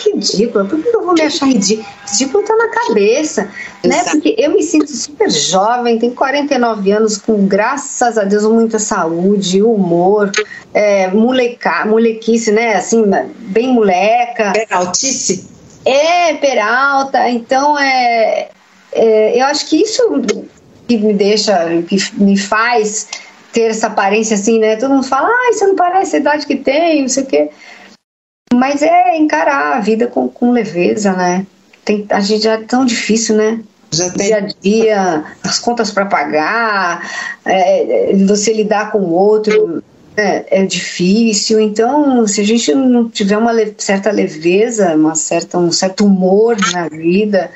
[0.00, 1.86] Que ridícula, por que eu vou me achar ridícula?
[2.08, 3.50] Ridículo tá na cabeça,
[3.84, 4.02] né?
[4.04, 9.62] Porque eu me sinto super jovem, tenho 49 anos, com graças a Deus muita saúde,
[9.62, 10.30] humor,
[10.72, 12.74] é, moleca, molequice, né?
[12.76, 13.04] Assim,
[13.38, 14.52] bem moleca.
[14.52, 15.48] Peraltice?
[15.84, 18.48] É, peralta, então é,
[18.92, 20.02] é eu acho que isso
[20.86, 23.08] que me deixa, que me faz
[23.52, 24.76] ter essa aparência assim, né?
[24.76, 27.50] Todo mundo fala, ah, você não parece a idade que tem, não sei o quê.
[28.52, 31.46] Mas é encarar a vida com, com leveza, né?
[31.84, 33.60] Tem, a gente já é tão difícil, né?
[33.92, 34.26] Já tem...
[34.26, 37.08] Dia a dia, as contas para pagar,
[37.44, 39.82] é, é, você lidar com o outro
[40.16, 41.60] é, é, difícil.
[41.60, 46.56] Então, se a gente não tiver uma le certa leveza, uma certa, um certo humor
[46.72, 47.50] na vida,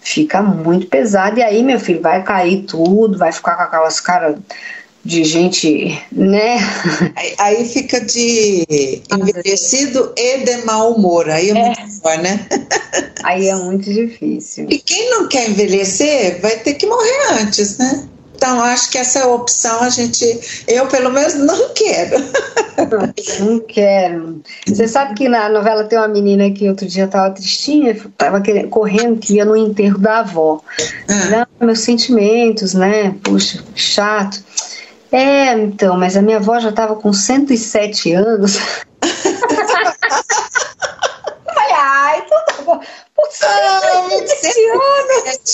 [0.00, 1.38] fica muito pesado.
[1.38, 4.36] E aí, meu filho, vai cair tudo, vai ficar com aquelas caras
[5.04, 6.58] de gente, né?
[7.16, 11.54] Aí, aí, fica de envelhecido e de mau humor, aí é, é.
[11.54, 12.46] muito pior, né?
[13.24, 14.66] aí é muito difícil.
[14.68, 18.08] E quem não quer envelhecer vai ter que morrer antes, né?
[18.40, 22.18] Então, acho que essa opção a gente, eu pelo menos não quero.
[22.90, 24.40] Não, não quero.
[24.66, 29.18] Você sabe que na novela tem uma menina que outro dia estava tristinha, estava correndo
[29.18, 30.62] que ia no enterro da avó.
[31.06, 31.46] Ah.
[31.60, 33.14] Não, meus sentimentos, né?
[33.22, 34.42] Puxa, chato.
[35.12, 38.58] É, então, mas a minha avó já estava com 107 anos.
[41.72, 42.80] ai, então tá bom.
[43.42, 43.80] Ah,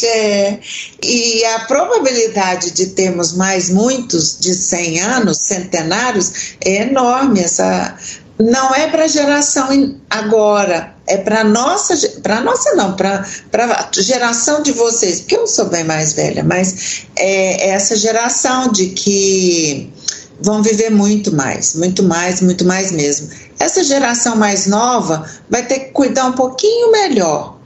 [0.04, 0.60] é.
[1.02, 7.40] E a probabilidade de termos mais muitos de 100 anos, centenários, é enorme.
[7.40, 7.96] Essa,
[8.38, 14.62] não é para a geração agora, é para nossa, para nossa não, para a geração
[14.62, 19.92] de vocês, porque eu sou bem mais velha, mas é essa geração de que
[20.40, 23.28] vão viver muito mais, muito mais, muito mais mesmo.
[23.58, 27.56] Essa geração mais nova vai ter que cuidar um pouquinho melhor.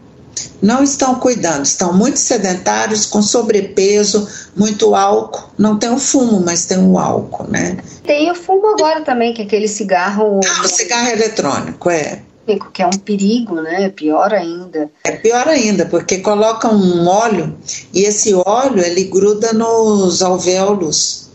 [0.62, 5.50] Não estão cuidando, estão muito sedentários, com sobrepeso, muito álcool.
[5.58, 7.78] Não tem o fumo, mas tem o álcool, né?
[8.04, 10.40] Tem o fumo agora também, que é aquele cigarro.
[10.46, 12.20] Ah, o cigarro eletrônico, é
[12.58, 13.88] que é um perigo, né?
[13.90, 14.90] Pior ainda.
[15.04, 17.56] É pior ainda, porque coloca um óleo
[17.92, 21.30] e esse óleo ele gruda nos alvéolos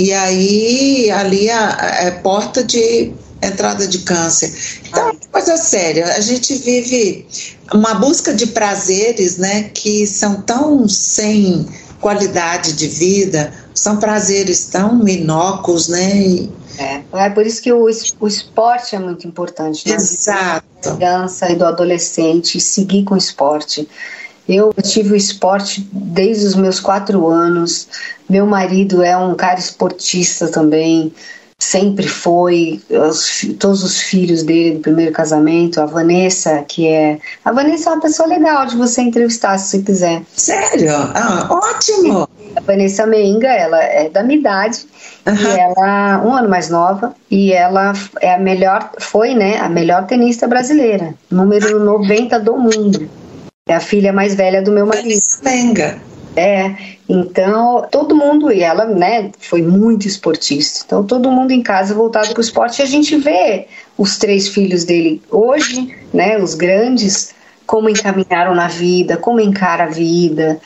[0.00, 3.12] e aí ali é porta de
[3.42, 4.52] entrada de câncer.
[4.88, 6.06] Então, é coisa séria.
[6.14, 7.26] A gente vive
[7.72, 11.66] uma busca de prazeres, né, que são tão sem
[12.00, 16.48] qualidade de vida, são prazeres tão inócuos, né?
[16.82, 17.86] É, é por isso que o,
[18.20, 19.88] o esporte é muito importante.
[19.88, 19.94] Né?
[19.94, 20.66] Exato.
[20.82, 23.88] Da criança e do adolescente, seguir com o esporte.
[24.48, 27.88] Eu tive o esporte desde os meus quatro anos.
[28.28, 31.12] Meu marido é um cara esportista também,
[31.58, 32.82] sempre foi.
[32.90, 37.18] Os, todos os filhos dele do primeiro casamento, a Vanessa, que é.
[37.44, 40.22] A Vanessa é uma pessoa legal de você entrevistar se você quiser.
[40.36, 40.92] Sério?
[40.92, 42.28] Ah, ótimo!
[42.56, 44.84] A Vanessa Menga, ela é da minha idade.
[45.26, 45.34] Uhum.
[45.34, 50.06] E ela, um ano mais nova, e ela é a melhor, foi, né, a melhor
[50.06, 53.08] tenista brasileira, número 90 do mundo.
[53.68, 55.20] É a filha mais velha do meu marido.
[55.42, 55.98] Venga.
[56.34, 56.74] É,
[57.08, 60.84] então todo mundo, e ela, né, foi muito esportista.
[60.86, 62.80] Então todo mundo em casa voltado para o esporte.
[62.80, 67.34] E a gente vê os três filhos dele hoje, né, os grandes,
[67.66, 70.60] como encaminharam na vida, como encara a vida,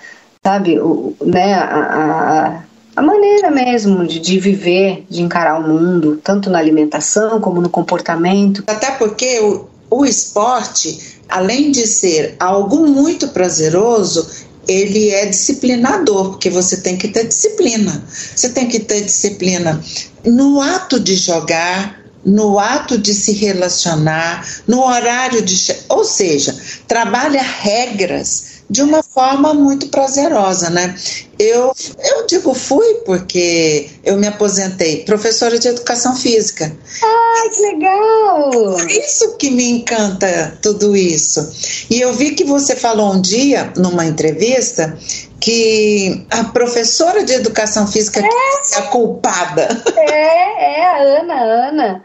[0.46, 2.62] sabe, o, né, a, a,
[2.94, 7.68] a maneira mesmo de, de, viver, de encarar o mundo, tanto na alimentação como no
[7.68, 8.62] comportamento.
[8.68, 16.48] Até porque o, o esporte além de ser algo muito prazeroso, ele é disciplinador, porque
[16.48, 18.04] você tem que ter disciplina.
[18.08, 19.82] Você tem que ter disciplina
[20.24, 25.74] no ato de jogar, no ato de se relacionar, no horário de.
[25.88, 26.56] Ou seja,
[26.86, 30.94] trabalha regras de uma forma muito prazerosa, né?
[31.38, 36.74] Eu, eu digo fui porque eu me aposentei professora de educação física.
[37.02, 38.80] Ah, que legal!
[38.88, 41.86] Isso que me encanta tudo isso.
[41.90, 44.96] E eu vi que você falou um dia numa entrevista
[45.38, 49.82] que a professora de educação física é, é a culpada.
[49.96, 52.04] É, é a Ana, Ana.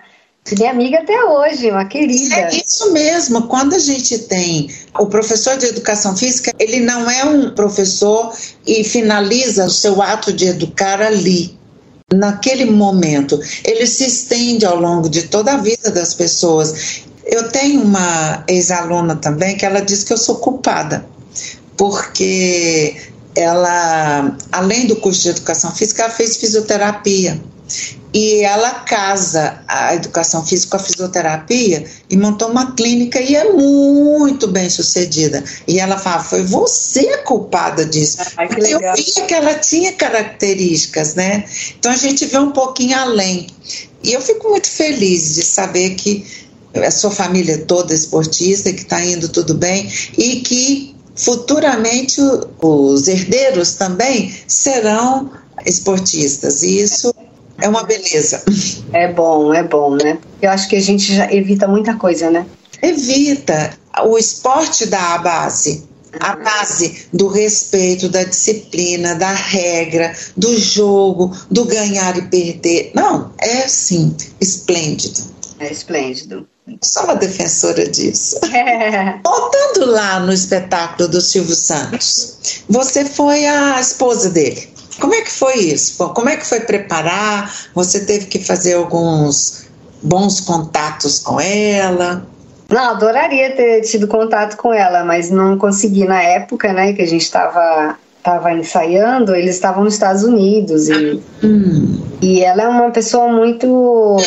[0.58, 2.36] Minha amiga até hoje, uma querida.
[2.36, 3.44] É isso mesmo.
[3.44, 8.34] Quando a gente tem o professor de educação física, ele não é um professor
[8.66, 11.58] e finaliza o seu ato de educar ali,
[12.12, 13.40] naquele momento.
[13.64, 17.04] Ele se estende ao longo de toda a vida das pessoas.
[17.24, 21.06] Eu tenho uma ex-aluna também que ela diz que eu sou culpada,
[21.78, 22.98] porque
[23.36, 27.40] ela, além do curso de educação física, ela fez fisioterapia
[28.14, 33.54] e ela casa a educação física com a fisioterapia e montou uma clínica e é
[33.54, 35.44] muito bem sucedida.
[35.68, 38.18] E ela fala, foi você a culpada disso.
[38.36, 41.46] Ai, eu via que ela tinha características, né?
[41.80, 43.48] Então a gente vê um pouquinho além.
[44.04, 46.26] E eu fico muito feliz de saber que
[46.76, 52.20] a sua família toda é esportista, que está indo tudo bem e que futuramente
[52.62, 55.32] os herdeiros também serão
[55.66, 56.64] esportistas.
[56.64, 57.14] E isso
[57.62, 58.44] É uma beleza.
[58.92, 60.18] É bom, é bom, né?
[60.42, 62.46] Eu acho que a gente já evita muita coisa, né?
[62.82, 63.78] Evita.
[64.06, 65.90] O esporte dá a base.
[66.20, 72.92] A base do respeito, da disciplina, da regra, do jogo, do ganhar e perder.
[72.94, 75.22] Não, é sim, esplêndido.
[75.60, 76.48] É esplêndido.
[76.82, 78.40] Sou uma defensora disso.
[78.52, 79.20] É.
[79.24, 84.70] Voltando lá no espetáculo do Silvio Santos, você foi a esposa dele.
[85.00, 85.98] Como é que foi isso?
[86.10, 87.54] Como é que foi preparar?
[87.74, 89.68] Você teve que fazer alguns
[90.02, 92.26] bons contatos com ela?
[92.70, 97.08] Não, adoraria ter tido contato com ela, mas não consegui na época, né, que a
[97.08, 102.02] gente estava tava ensaiando, eles estavam nos Estados Unidos e, hum.
[102.22, 104.18] e ela é uma pessoa muito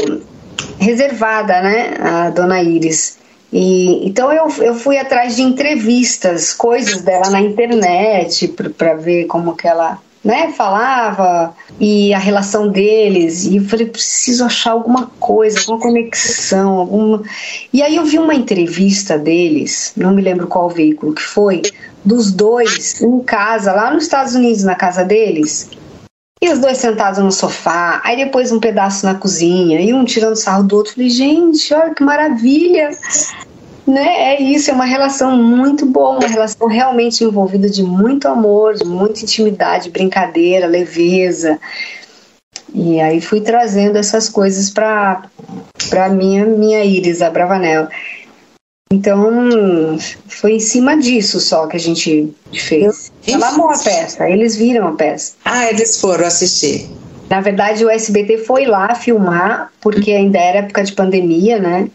[0.79, 3.19] reservada, né, a dona Iris.
[3.53, 9.55] E, então eu, eu fui atrás de entrevistas, coisas dela na internet para ver como
[9.55, 13.45] que ela né, falava e a relação deles.
[13.45, 17.22] E eu falei, preciso achar alguma coisa, alguma conexão, alguma.
[17.72, 21.62] E aí eu vi uma entrevista deles, não me lembro qual veículo que foi,
[22.05, 25.68] dos dois em casa, lá nos Estados Unidos, na casa deles.
[26.41, 30.37] E os dois sentados no sofá, aí depois um pedaço na cozinha, e um tirando
[30.37, 30.93] sarro do outro.
[30.93, 32.91] Falei, gente, olha que maravilha!
[33.87, 34.35] Né?
[34.35, 38.85] É isso, é uma relação muito boa, uma relação realmente envolvida de muito amor, de
[38.85, 41.59] muita intimidade, brincadeira, leveza.
[42.72, 45.28] E aí fui trazendo essas coisas para
[45.91, 47.89] para minha minha Iris, a Bravanel.
[48.91, 53.11] Então, foi em cima disso só que a gente fez.
[53.26, 55.35] Ela amou a peça, eles viram a peça.
[55.45, 56.89] Ah, eles foram assistir.
[57.28, 61.89] Na verdade, o SBT foi lá filmar, porque ainda era época de pandemia, né?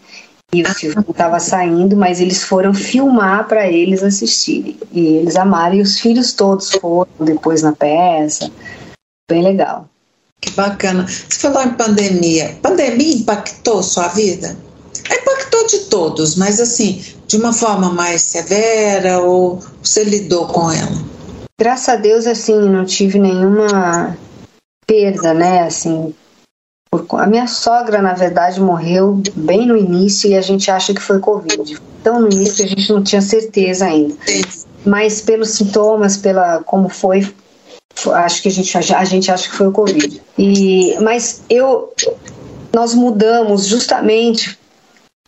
[0.52, 4.76] E o filme estava saindo, mas eles foram filmar para eles assistirem.
[4.90, 8.50] E eles amaram, e os filhos todos foram depois na peça.
[9.30, 9.88] Bem legal.
[10.40, 11.06] Que bacana.
[11.06, 12.58] Você falou em pandemia.
[12.62, 14.56] Pandemia impactou sua vida?
[15.08, 21.10] Impactou de todos, mas assim, de uma forma mais severa ou você lidou com ela?
[21.58, 24.16] Graças a Deus, assim, não tive nenhuma
[24.86, 25.62] perda, né?
[25.62, 26.14] Assim,
[26.92, 31.20] a minha sogra, na verdade, morreu bem no início e a gente acha que foi
[31.20, 31.80] Covid.
[32.00, 34.16] Então, no início, a gente não tinha certeza ainda.
[34.84, 37.32] Mas pelos sintomas, pela como foi,
[38.12, 40.20] acho que a gente, a gente acha que foi o Covid.
[40.36, 41.94] E, mas eu,
[42.74, 44.58] nós mudamos justamente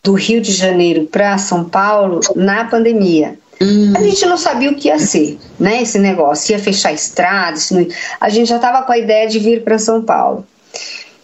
[0.03, 3.39] do Rio de Janeiro para São Paulo na pandemia.
[3.61, 3.93] Hum.
[3.95, 5.81] A gente não sabia o que ia ser, né?
[5.81, 7.87] Esse negócio, ia fechar a estrada, não...
[8.19, 10.45] a gente já estava com a ideia de vir para São Paulo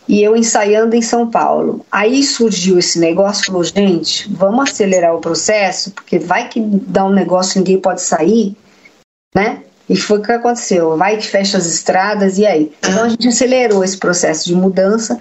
[0.10, 1.86] e eu ensaiando em São Paulo.
[1.92, 7.14] Aí surgiu esse negócio, falou, gente, vamos acelerar o processo, porque vai que dá um
[7.14, 8.56] negócio ninguém pode sair,
[9.36, 9.62] né?
[9.88, 12.72] E foi o que aconteceu, vai que fecha as estradas, e aí?
[12.80, 15.20] Então a gente acelerou esse processo de mudança,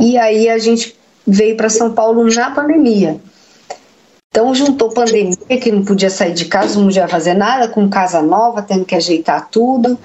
[0.00, 3.20] e aí a gente veio para São Paulo na pandemia.
[4.30, 8.22] Então juntou pandemia, que não podia sair de casa, não podia fazer nada, com casa
[8.22, 9.98] nova, tendo que ajeitar tudo.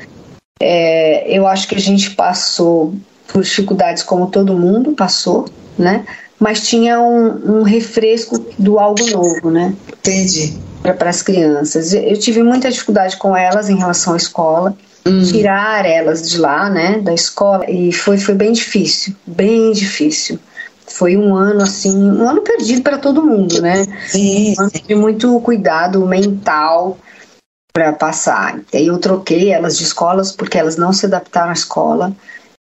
[0.62, 2.94] É, eu acho que a gente passou
[3.28, 5.46] por dificuldades como todo mundo passou,
[5.78, 6.06] né?
[6.40, 9.74] Mas tinha um, um refresco do algo novo, né?
[9.88, 10.58] Entendi.
[10.82, 11.94] Para as crianças.
[11.94, 14.78] Eu tive muita dificuldade com elas em relação à escola.
[15.06, 15.24] Hum.
[15.24, 17.00] Tirar elas de lá, né?
[17.00, 17.70] Da escola.
[17.70, 19.16] E foi, foi bem difícil.
[19.26, 20.40] Bem difícil
[20.88, 23.86] foi um ano assim, um ano perdido para todo mundo, né?
[24.08, 26.98] Sim, um ano de muito cuidado mental
[27.74, 28.60] para passar.
[28.74, 32.12] E aí eu troquei elas de escolas porque elas não se adaptaram à escola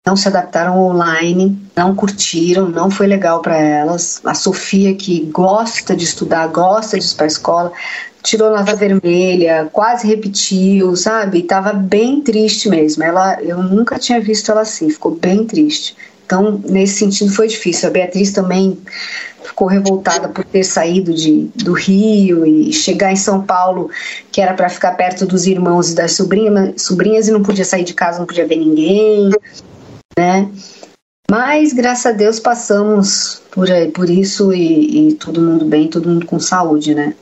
[0.07, 4.21] não se adaptaram online, não curtiram, não foi legal para elas.
[4.23, 7.73] A Sofia, que gosta de estudar, gosta de ir para a escola,
[8.23, 11.43] tirou nota vermelha, quase repetiu, sabe?
[11.45, 13.03] Tava bem triste mesmo.
[13.03, 15.97] Ela, eu nunca tinha visto ela assim, ficou bem triste.
[16.27, 17.89] Então, nesse sentido, foi difícil.
[17.89, 18.79] A Beatriz também
[19.43, 23.91] ficou revoltada por ter saído de, do Rio e chegar em São Paulo,
[24.31, 27.85] que era para ficar perto dos irmãos e das sobrinhas, sobrinhas, e não podia sair
[27.85, 29.31] de casa, não podia ver ninguém
[30.19, 30.49] né?
[31.31, 36.27] Mas graças a Deus passamos por, por isso e, e todo mundo bem, todo mundo
[36.27, 37.15] com saúde, né?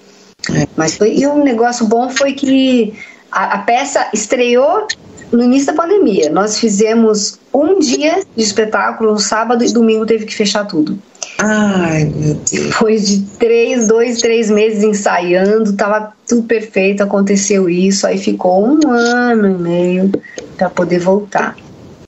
[0.50, 0.66] É.
[0.76, 2.94] Mas foi, e um negócio bom foi que
[3.30, 4.86] a, a, peça estreou
[5.30, 6.30] no início da pandemia.
[6.30, 10.98] Nós fizemos um dia de espetáculo, no sábado e domingo teve que fechar tudo.
[11.38, 12.50] Ai, meu Deus.
[12.50, 18.90] Depois de três, dois, três meses ensaiando, tava tudo perfeito, aconteceu isso, aí ficou um
[18.90, 20.12] ano e meio
[20.56, 21.56] para poder voltar.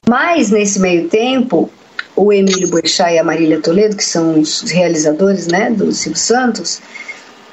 [0.09, 1.71] Mas, nesse meio tempo,
[2.17, 6.81] o Emílio Boechat e a Marília Toledo, que são os realizadores né, do Silvio Santos,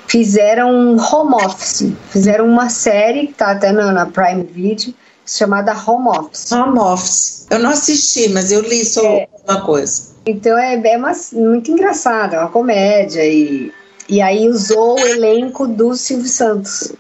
[0.08, 4.94] fizeram um home office, fizeram uma série que está até na, na, Prime Video,
[5.26, 6.52] chamada Home Office.
[6.52, 7.48] Home Office.
[7.50, 10.12] Eu não assisti, mas eu li sobre é, uma coisa.
[10.26, 13.72] Então é, é uma, muito engraçado, é uma comédia e,
[14.10, 16.92] e aí usou o elenco do Silvio Santos.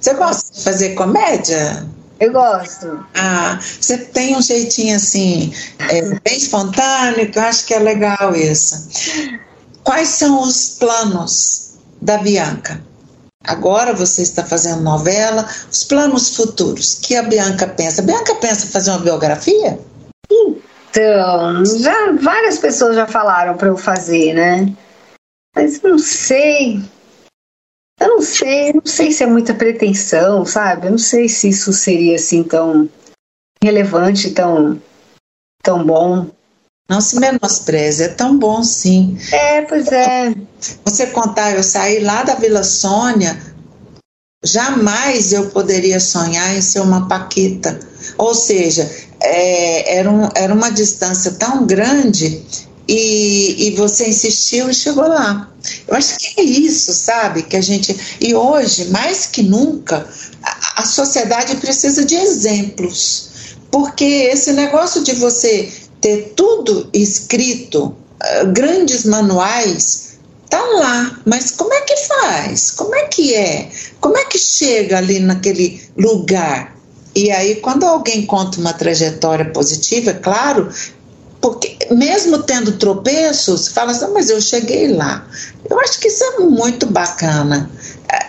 [0.00, 1.86] Você gosta de fazer comédia?
[2.20, 3.04] Eu gosto.
[3.14, 5.52] Ah, você tem um jeitinho assim,
[5.90, 8.88] é, bem espontâneo, que eu acho que é legal isso.
[9.82, 12.80] Quais são os planos da Bianca?
[13.46, 18.00] Agora você está fazendo novela, os planos futuros, que a Bianca pensa?
[18.00, 19.78] A Bianca pensa em fazer uma biografia?
[20.90, 24.72] Então, já várias pessoas já falaram para eu fazer, né?
[25.54, 26.80] Mas não sei.
[28.04, 30.88] Eu não sei, não sei se é muita pretensão, sabe?
[30.88, 32.86] Eu não sei se isso seria assim tão
[33.62, 34.78] relevante, tão,
[35.62, 36.26] tão bom.
[36.86, 39.16] Não se menospreze, é tão bom sim.
[39.32, 40.34] É, pois é.
[40.84, 43.40] Você contar, eu saí lá da Vila Sônia,
[44.44, 47.80] jamais eu poderia sonhar em ser uma Paquita.
[48.18, 48.86] Ou seja,
[49.18, 52.44] é, era, um, era uma distância tão grande
[52.88, 55.50] e, e você insistiu e chegou lá.
[55.88, 57.42] Eu acho que é isso, sabe?
[57.42, 57.96] Que a gente.
[58.20, 60.06] E hoje, mais que nunca,
[60.42, 63.30] a, a sociedade precisa de exemplos.
[63.70, 70.18] Porque esse negócio de você ter tudo escrito, uh, grandes manuais,
[70.50, 71.18] tá lá.
[71.24, 72.70] Mas como é que faz?
[72.70, 73.70] Como é que é?
[74.00, 76.74] Como é que chega ali naquele lugar?
[77.14, 80.68] E aí, quando alguém conta uma trajetória positiva, é claro
[81.44, 85.26] porque mesmo tendo tropeços, fala assim, mas eu cheguei lá.
[85.68, 87.70] Eu acho que isso é muito bacana.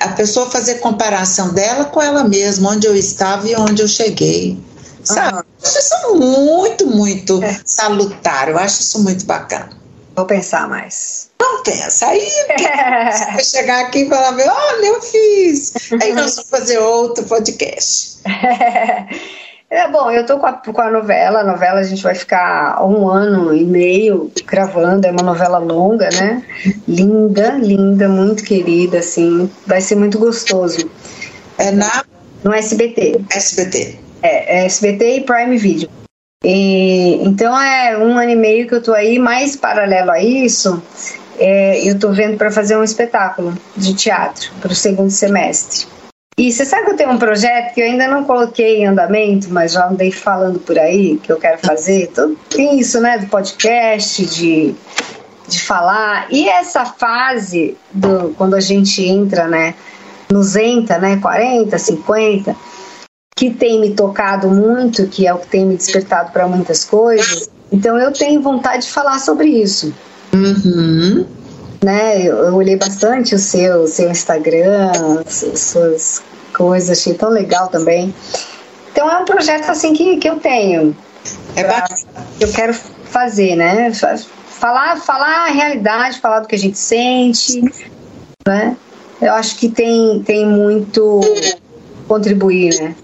[0.02, 4.60] A pessoa fazer comparação dela com ela mesma, onde eu estava e onde eu cheguei.
[5.02, 5.38] Sabe?
[5.38, 5.44] Uhum.
[5.64, 7.58] Isso é muito, muito é.
[7.64, 8.50] salutar.
[8.50, 9.70] Eu acho isso muito bacana.
[10.14, 11.30] Vou pensar mais.
[11.40, 12.08] Não pensa.
[12.08, 13.32] Aí é.
[13.32, 15.72] vai chegar aqui e falar: olha, eu fiz.
[16.04, 18.18] Aí nós vamos fazer outro podcast.
[19.76, 21.42] É bom, eu tô com a, com a novela.
[21.42, 25.06] A novela a gente vai ficar um ano e meio gravando.
[25.06, 26.42] É uma novela longa, né?
[26.88, 29.52] Linda, linda, muito querida, assim.
[29.68, 30.90] Vai ser muito gostoso.
[31.58, 32.06] É na
[32.42, 33.26] no SBT.
[33.30, 34.00] SBT.
[34.24, 35.90] É, é SBT e Prime Video.
[36.42, 40.82] E, então é um ano e meio que eu tô aí, mais paralelo a isso,
[41.38, 45.86] é, eu tô vendo para fazer um espetáculo de teatro para o segundo semestre.
[46.38, 49.48] E você sabe que eu tenho um projeto que eu ainda não coloquei em andamento,
[49.50, 52.12] mas já andei falando por aí que eu quero fazer.
[52.14, 53.18] Tudo tem isso, né?
[53.18, 54.76] Do podcast, de,
[55.48, 56.28] de falar.
[56.30, 59.76] E essa fase do quando a gente entra, né?
[60.30, 61.18] Nos entra, né?
[61.22, 62.56] 40, 50,
[63.34, 67.50] que tem me tocado muito, que é o que tem me despertado para muitas coisas.
[67.72, 69.94] Então eu tenho vontade de falar sobre isso.
[70.34, 71.35] Uhum
[71.84, 72.22] né?
[72.22, 76.22] Eu, eu, olhei bastante o seu, seu Instagram, suas
[76.54, 78.14] coisas, achei tão legal também.
[78.92, 80.96] Então é um projeto assim que, que eu tenho.
[81.56, 82.00] É bacana.
[82.40, 83.92] Eu quero fazer, né?
[83.94, 87.62] Falar, falar a realidade, falar do que a gente sente,
[88.48, 88.78] né?
[89.22, 91.22] Eu acho que tem, tem muito
[92.08, 92.96] contribuir, né?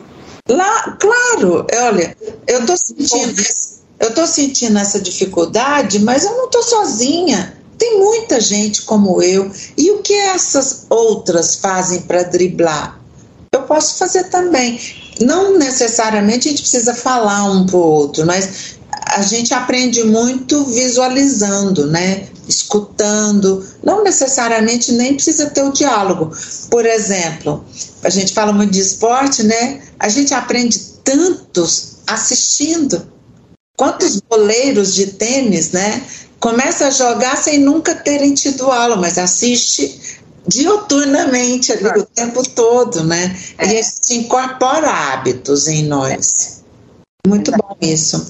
[0.49, 2.15] Lá, claro, olha,
[2.47, 3.41] eu tô sentindo,
[3.99, 7.60] eu tô sentindo essa dificuldade, mas eu não tô sozinha.
[7.81, 9.51] Tem muita gente como eu.
[9.75, 13.01] E o que essas outras fazem para driblar?
[13.51, 14.79] Eu posso fazer também.
[15.19, 18.75] Não necessariamente a gente precisa falar um para o outro, mas
[19.07, 22.27] a gente aprende muito visualizando, né?
[22.47, 23.67] Escutando.
[23.83, 26.31] Não necessariamente nem precisa ter o diálogo.
[26.69, 27.65] Por exemplo,
[28.03, 29.81] a gente fala muito de esporte, né?
[29.97, 33.09] A gente aprende tantos assistindo.
[33.75, 36.03] Quantos boleiros de tênis, né?
[36.41, 43.03] Começa a jogar sem nunca terem tido aula, mas assiste diuturnamente ali o tempo todo,
[43.03, 43.37] né?
[43.57, 43.65] É.
[43.65, 46.63] E gente incorpora hábitos em nós.
[47.25, 48.25] Muito bom isso.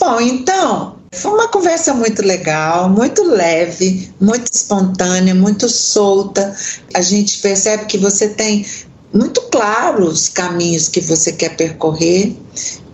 [0.00, 6.54] Bom, então, foi uma conversa muito legal, muito leve, muito espontânea, muito solta.
[6.92, 8.66] A gente percebe que você tem
[9.14, 12.34] muito claro os caminhos que você quer percorrer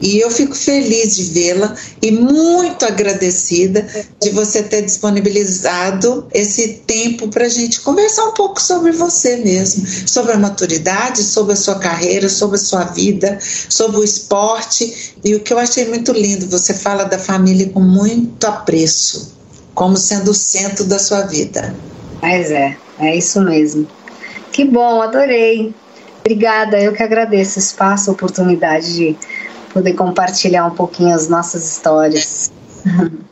[0.01, 3.87] e eu fico feliz de vê-la e muito agradecida
[4.21, 9.87] de você ter disponibilizado esse tempo para a gente conversar um pouco sobre você mesmo,
[10.07, 15.15] sobre a maturidade, sobre a sua carreira, sobre a sua vida, sobre o esporte.
[15.23, 19.35] E o que eu achei muito lindo, você fala da família com muito apreço,
[19.75, 21.75] como sendo o centro da sua vida.
[22.23, 23.87] Mas é, é isso mesmo.
[24.51, 25.75] Que bom, adorei.
[26.21, 29.17] Obrigada, eu que agradeço o espaço, a oportunidade de
[29.73, 32.51] poder compartilhar um pouquinho as nossas histórias.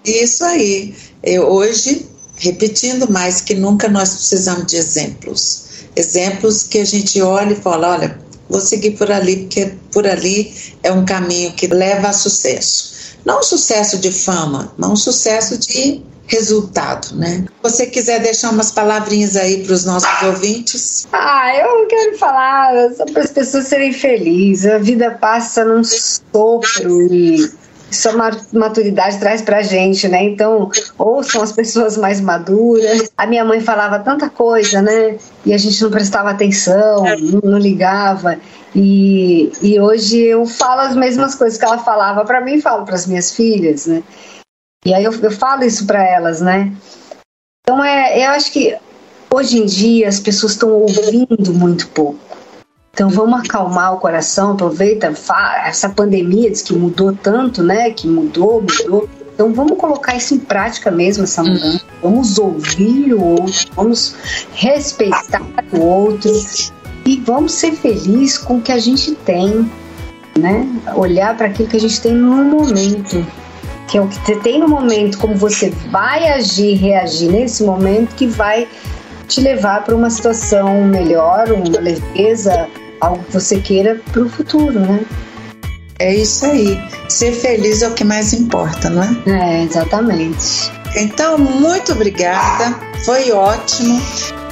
[0.05, 0.95] Isso aí.
[1.22, 5.68] Eu, hoje, repetindo mais que nunca, nós precisamos de exemplos.
[5.95, 8.18] Exemplos que a gente olha e fala: olha,
[8.49, 13.16] vou seguir por ali, porque por ali é um caminho que leva a sucesso.
[13.24, 17.45] Não um sucesso de fama, mas um sucesso de resultado, né?
[17.62, 21.09] Você quiser deixar umas palavrinhas aí para os nossos ouvintes.
[21.12, 24.70] Ah, eu quero falar só para as pessoas serem felizes.
[24.70, 27.51] A vida passa num sopro e
[27.91, 28.11] só
[28.53, 30.22] maturidade traz pra gente, né?
[30.22, 33.11] Então, ouçam as pessoas mais maduras.
[33.16, 35.16] A minha mãe falava tanta coisa, né?
[35.47, 37.05] E a gente não prestava atenção,
[37.43, 38.37] não ligava.
[38.76, 42.97] E, e hoje eu falo as mesmas coisas que ela falava para mim, falo para
[42.97, 44.03] as minhas filhas, né?
[44.89, 46.72] E aí eu, eu falo isso para elas, né?
[47.62, 48.74] Então é, eu acho que
[49.30, 52.18] hoje em dia as pessoas estão ouvindo muito pouco.
[52.95, 55.12] Então vamos acalmar o coração, aproveita,
[55.66, 57.91] essa pandemia diz que mudou tanto, né?
[57.91, 59.07] Que mudou, mudou.
[59.34, 61.53] Então vamos colocar isso em prática mesmo, essa hum.
[61.53, 61.84] mudança.
[62.03, 64.16] Vamos ouvir o outro, vamos
[64.55, 66.32] respeitar o outro
[67.05, 69.70] e vamos ser felizes com o que a gente tem,
[70.39, 70.66] né?
[70.97, 73.22] Olhar para aquilo que a gente tem no momento,
[73.89, 78.14] que é o que você tem no momento, como você vai agir, reagir nesse momento
[78.14, 78.68] que vai
[79.26, 82.68] te levar para uma situação melhor, uma leveza,
[83.01, 85.01] algo que você queira para o futuro, né?
[85.99, 86.78] É isso aí.
[87.09, 89.16] Ser feliz é o que mais importa, não é?
[89.26, 90.70] É, exatamente.
[90.95, 92.78] Então, muito obrigada.
[93.05, 94.01] Foi ótimo.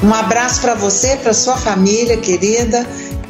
[0.03, 2.87] Um abraço para você, para sua família querida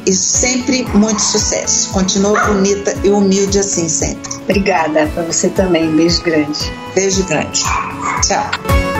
[0.07, 1.89] e sempre muito sucesso.
[1.89, 4.33] Continua bonita e humilde assim sempre.
[4.43, 5.93] Obrigada para você também.
[5.95, 6.71] Beijo grande.
[6.95, 7.61] Beijo grande.
[8.25, 8.96] Tchau.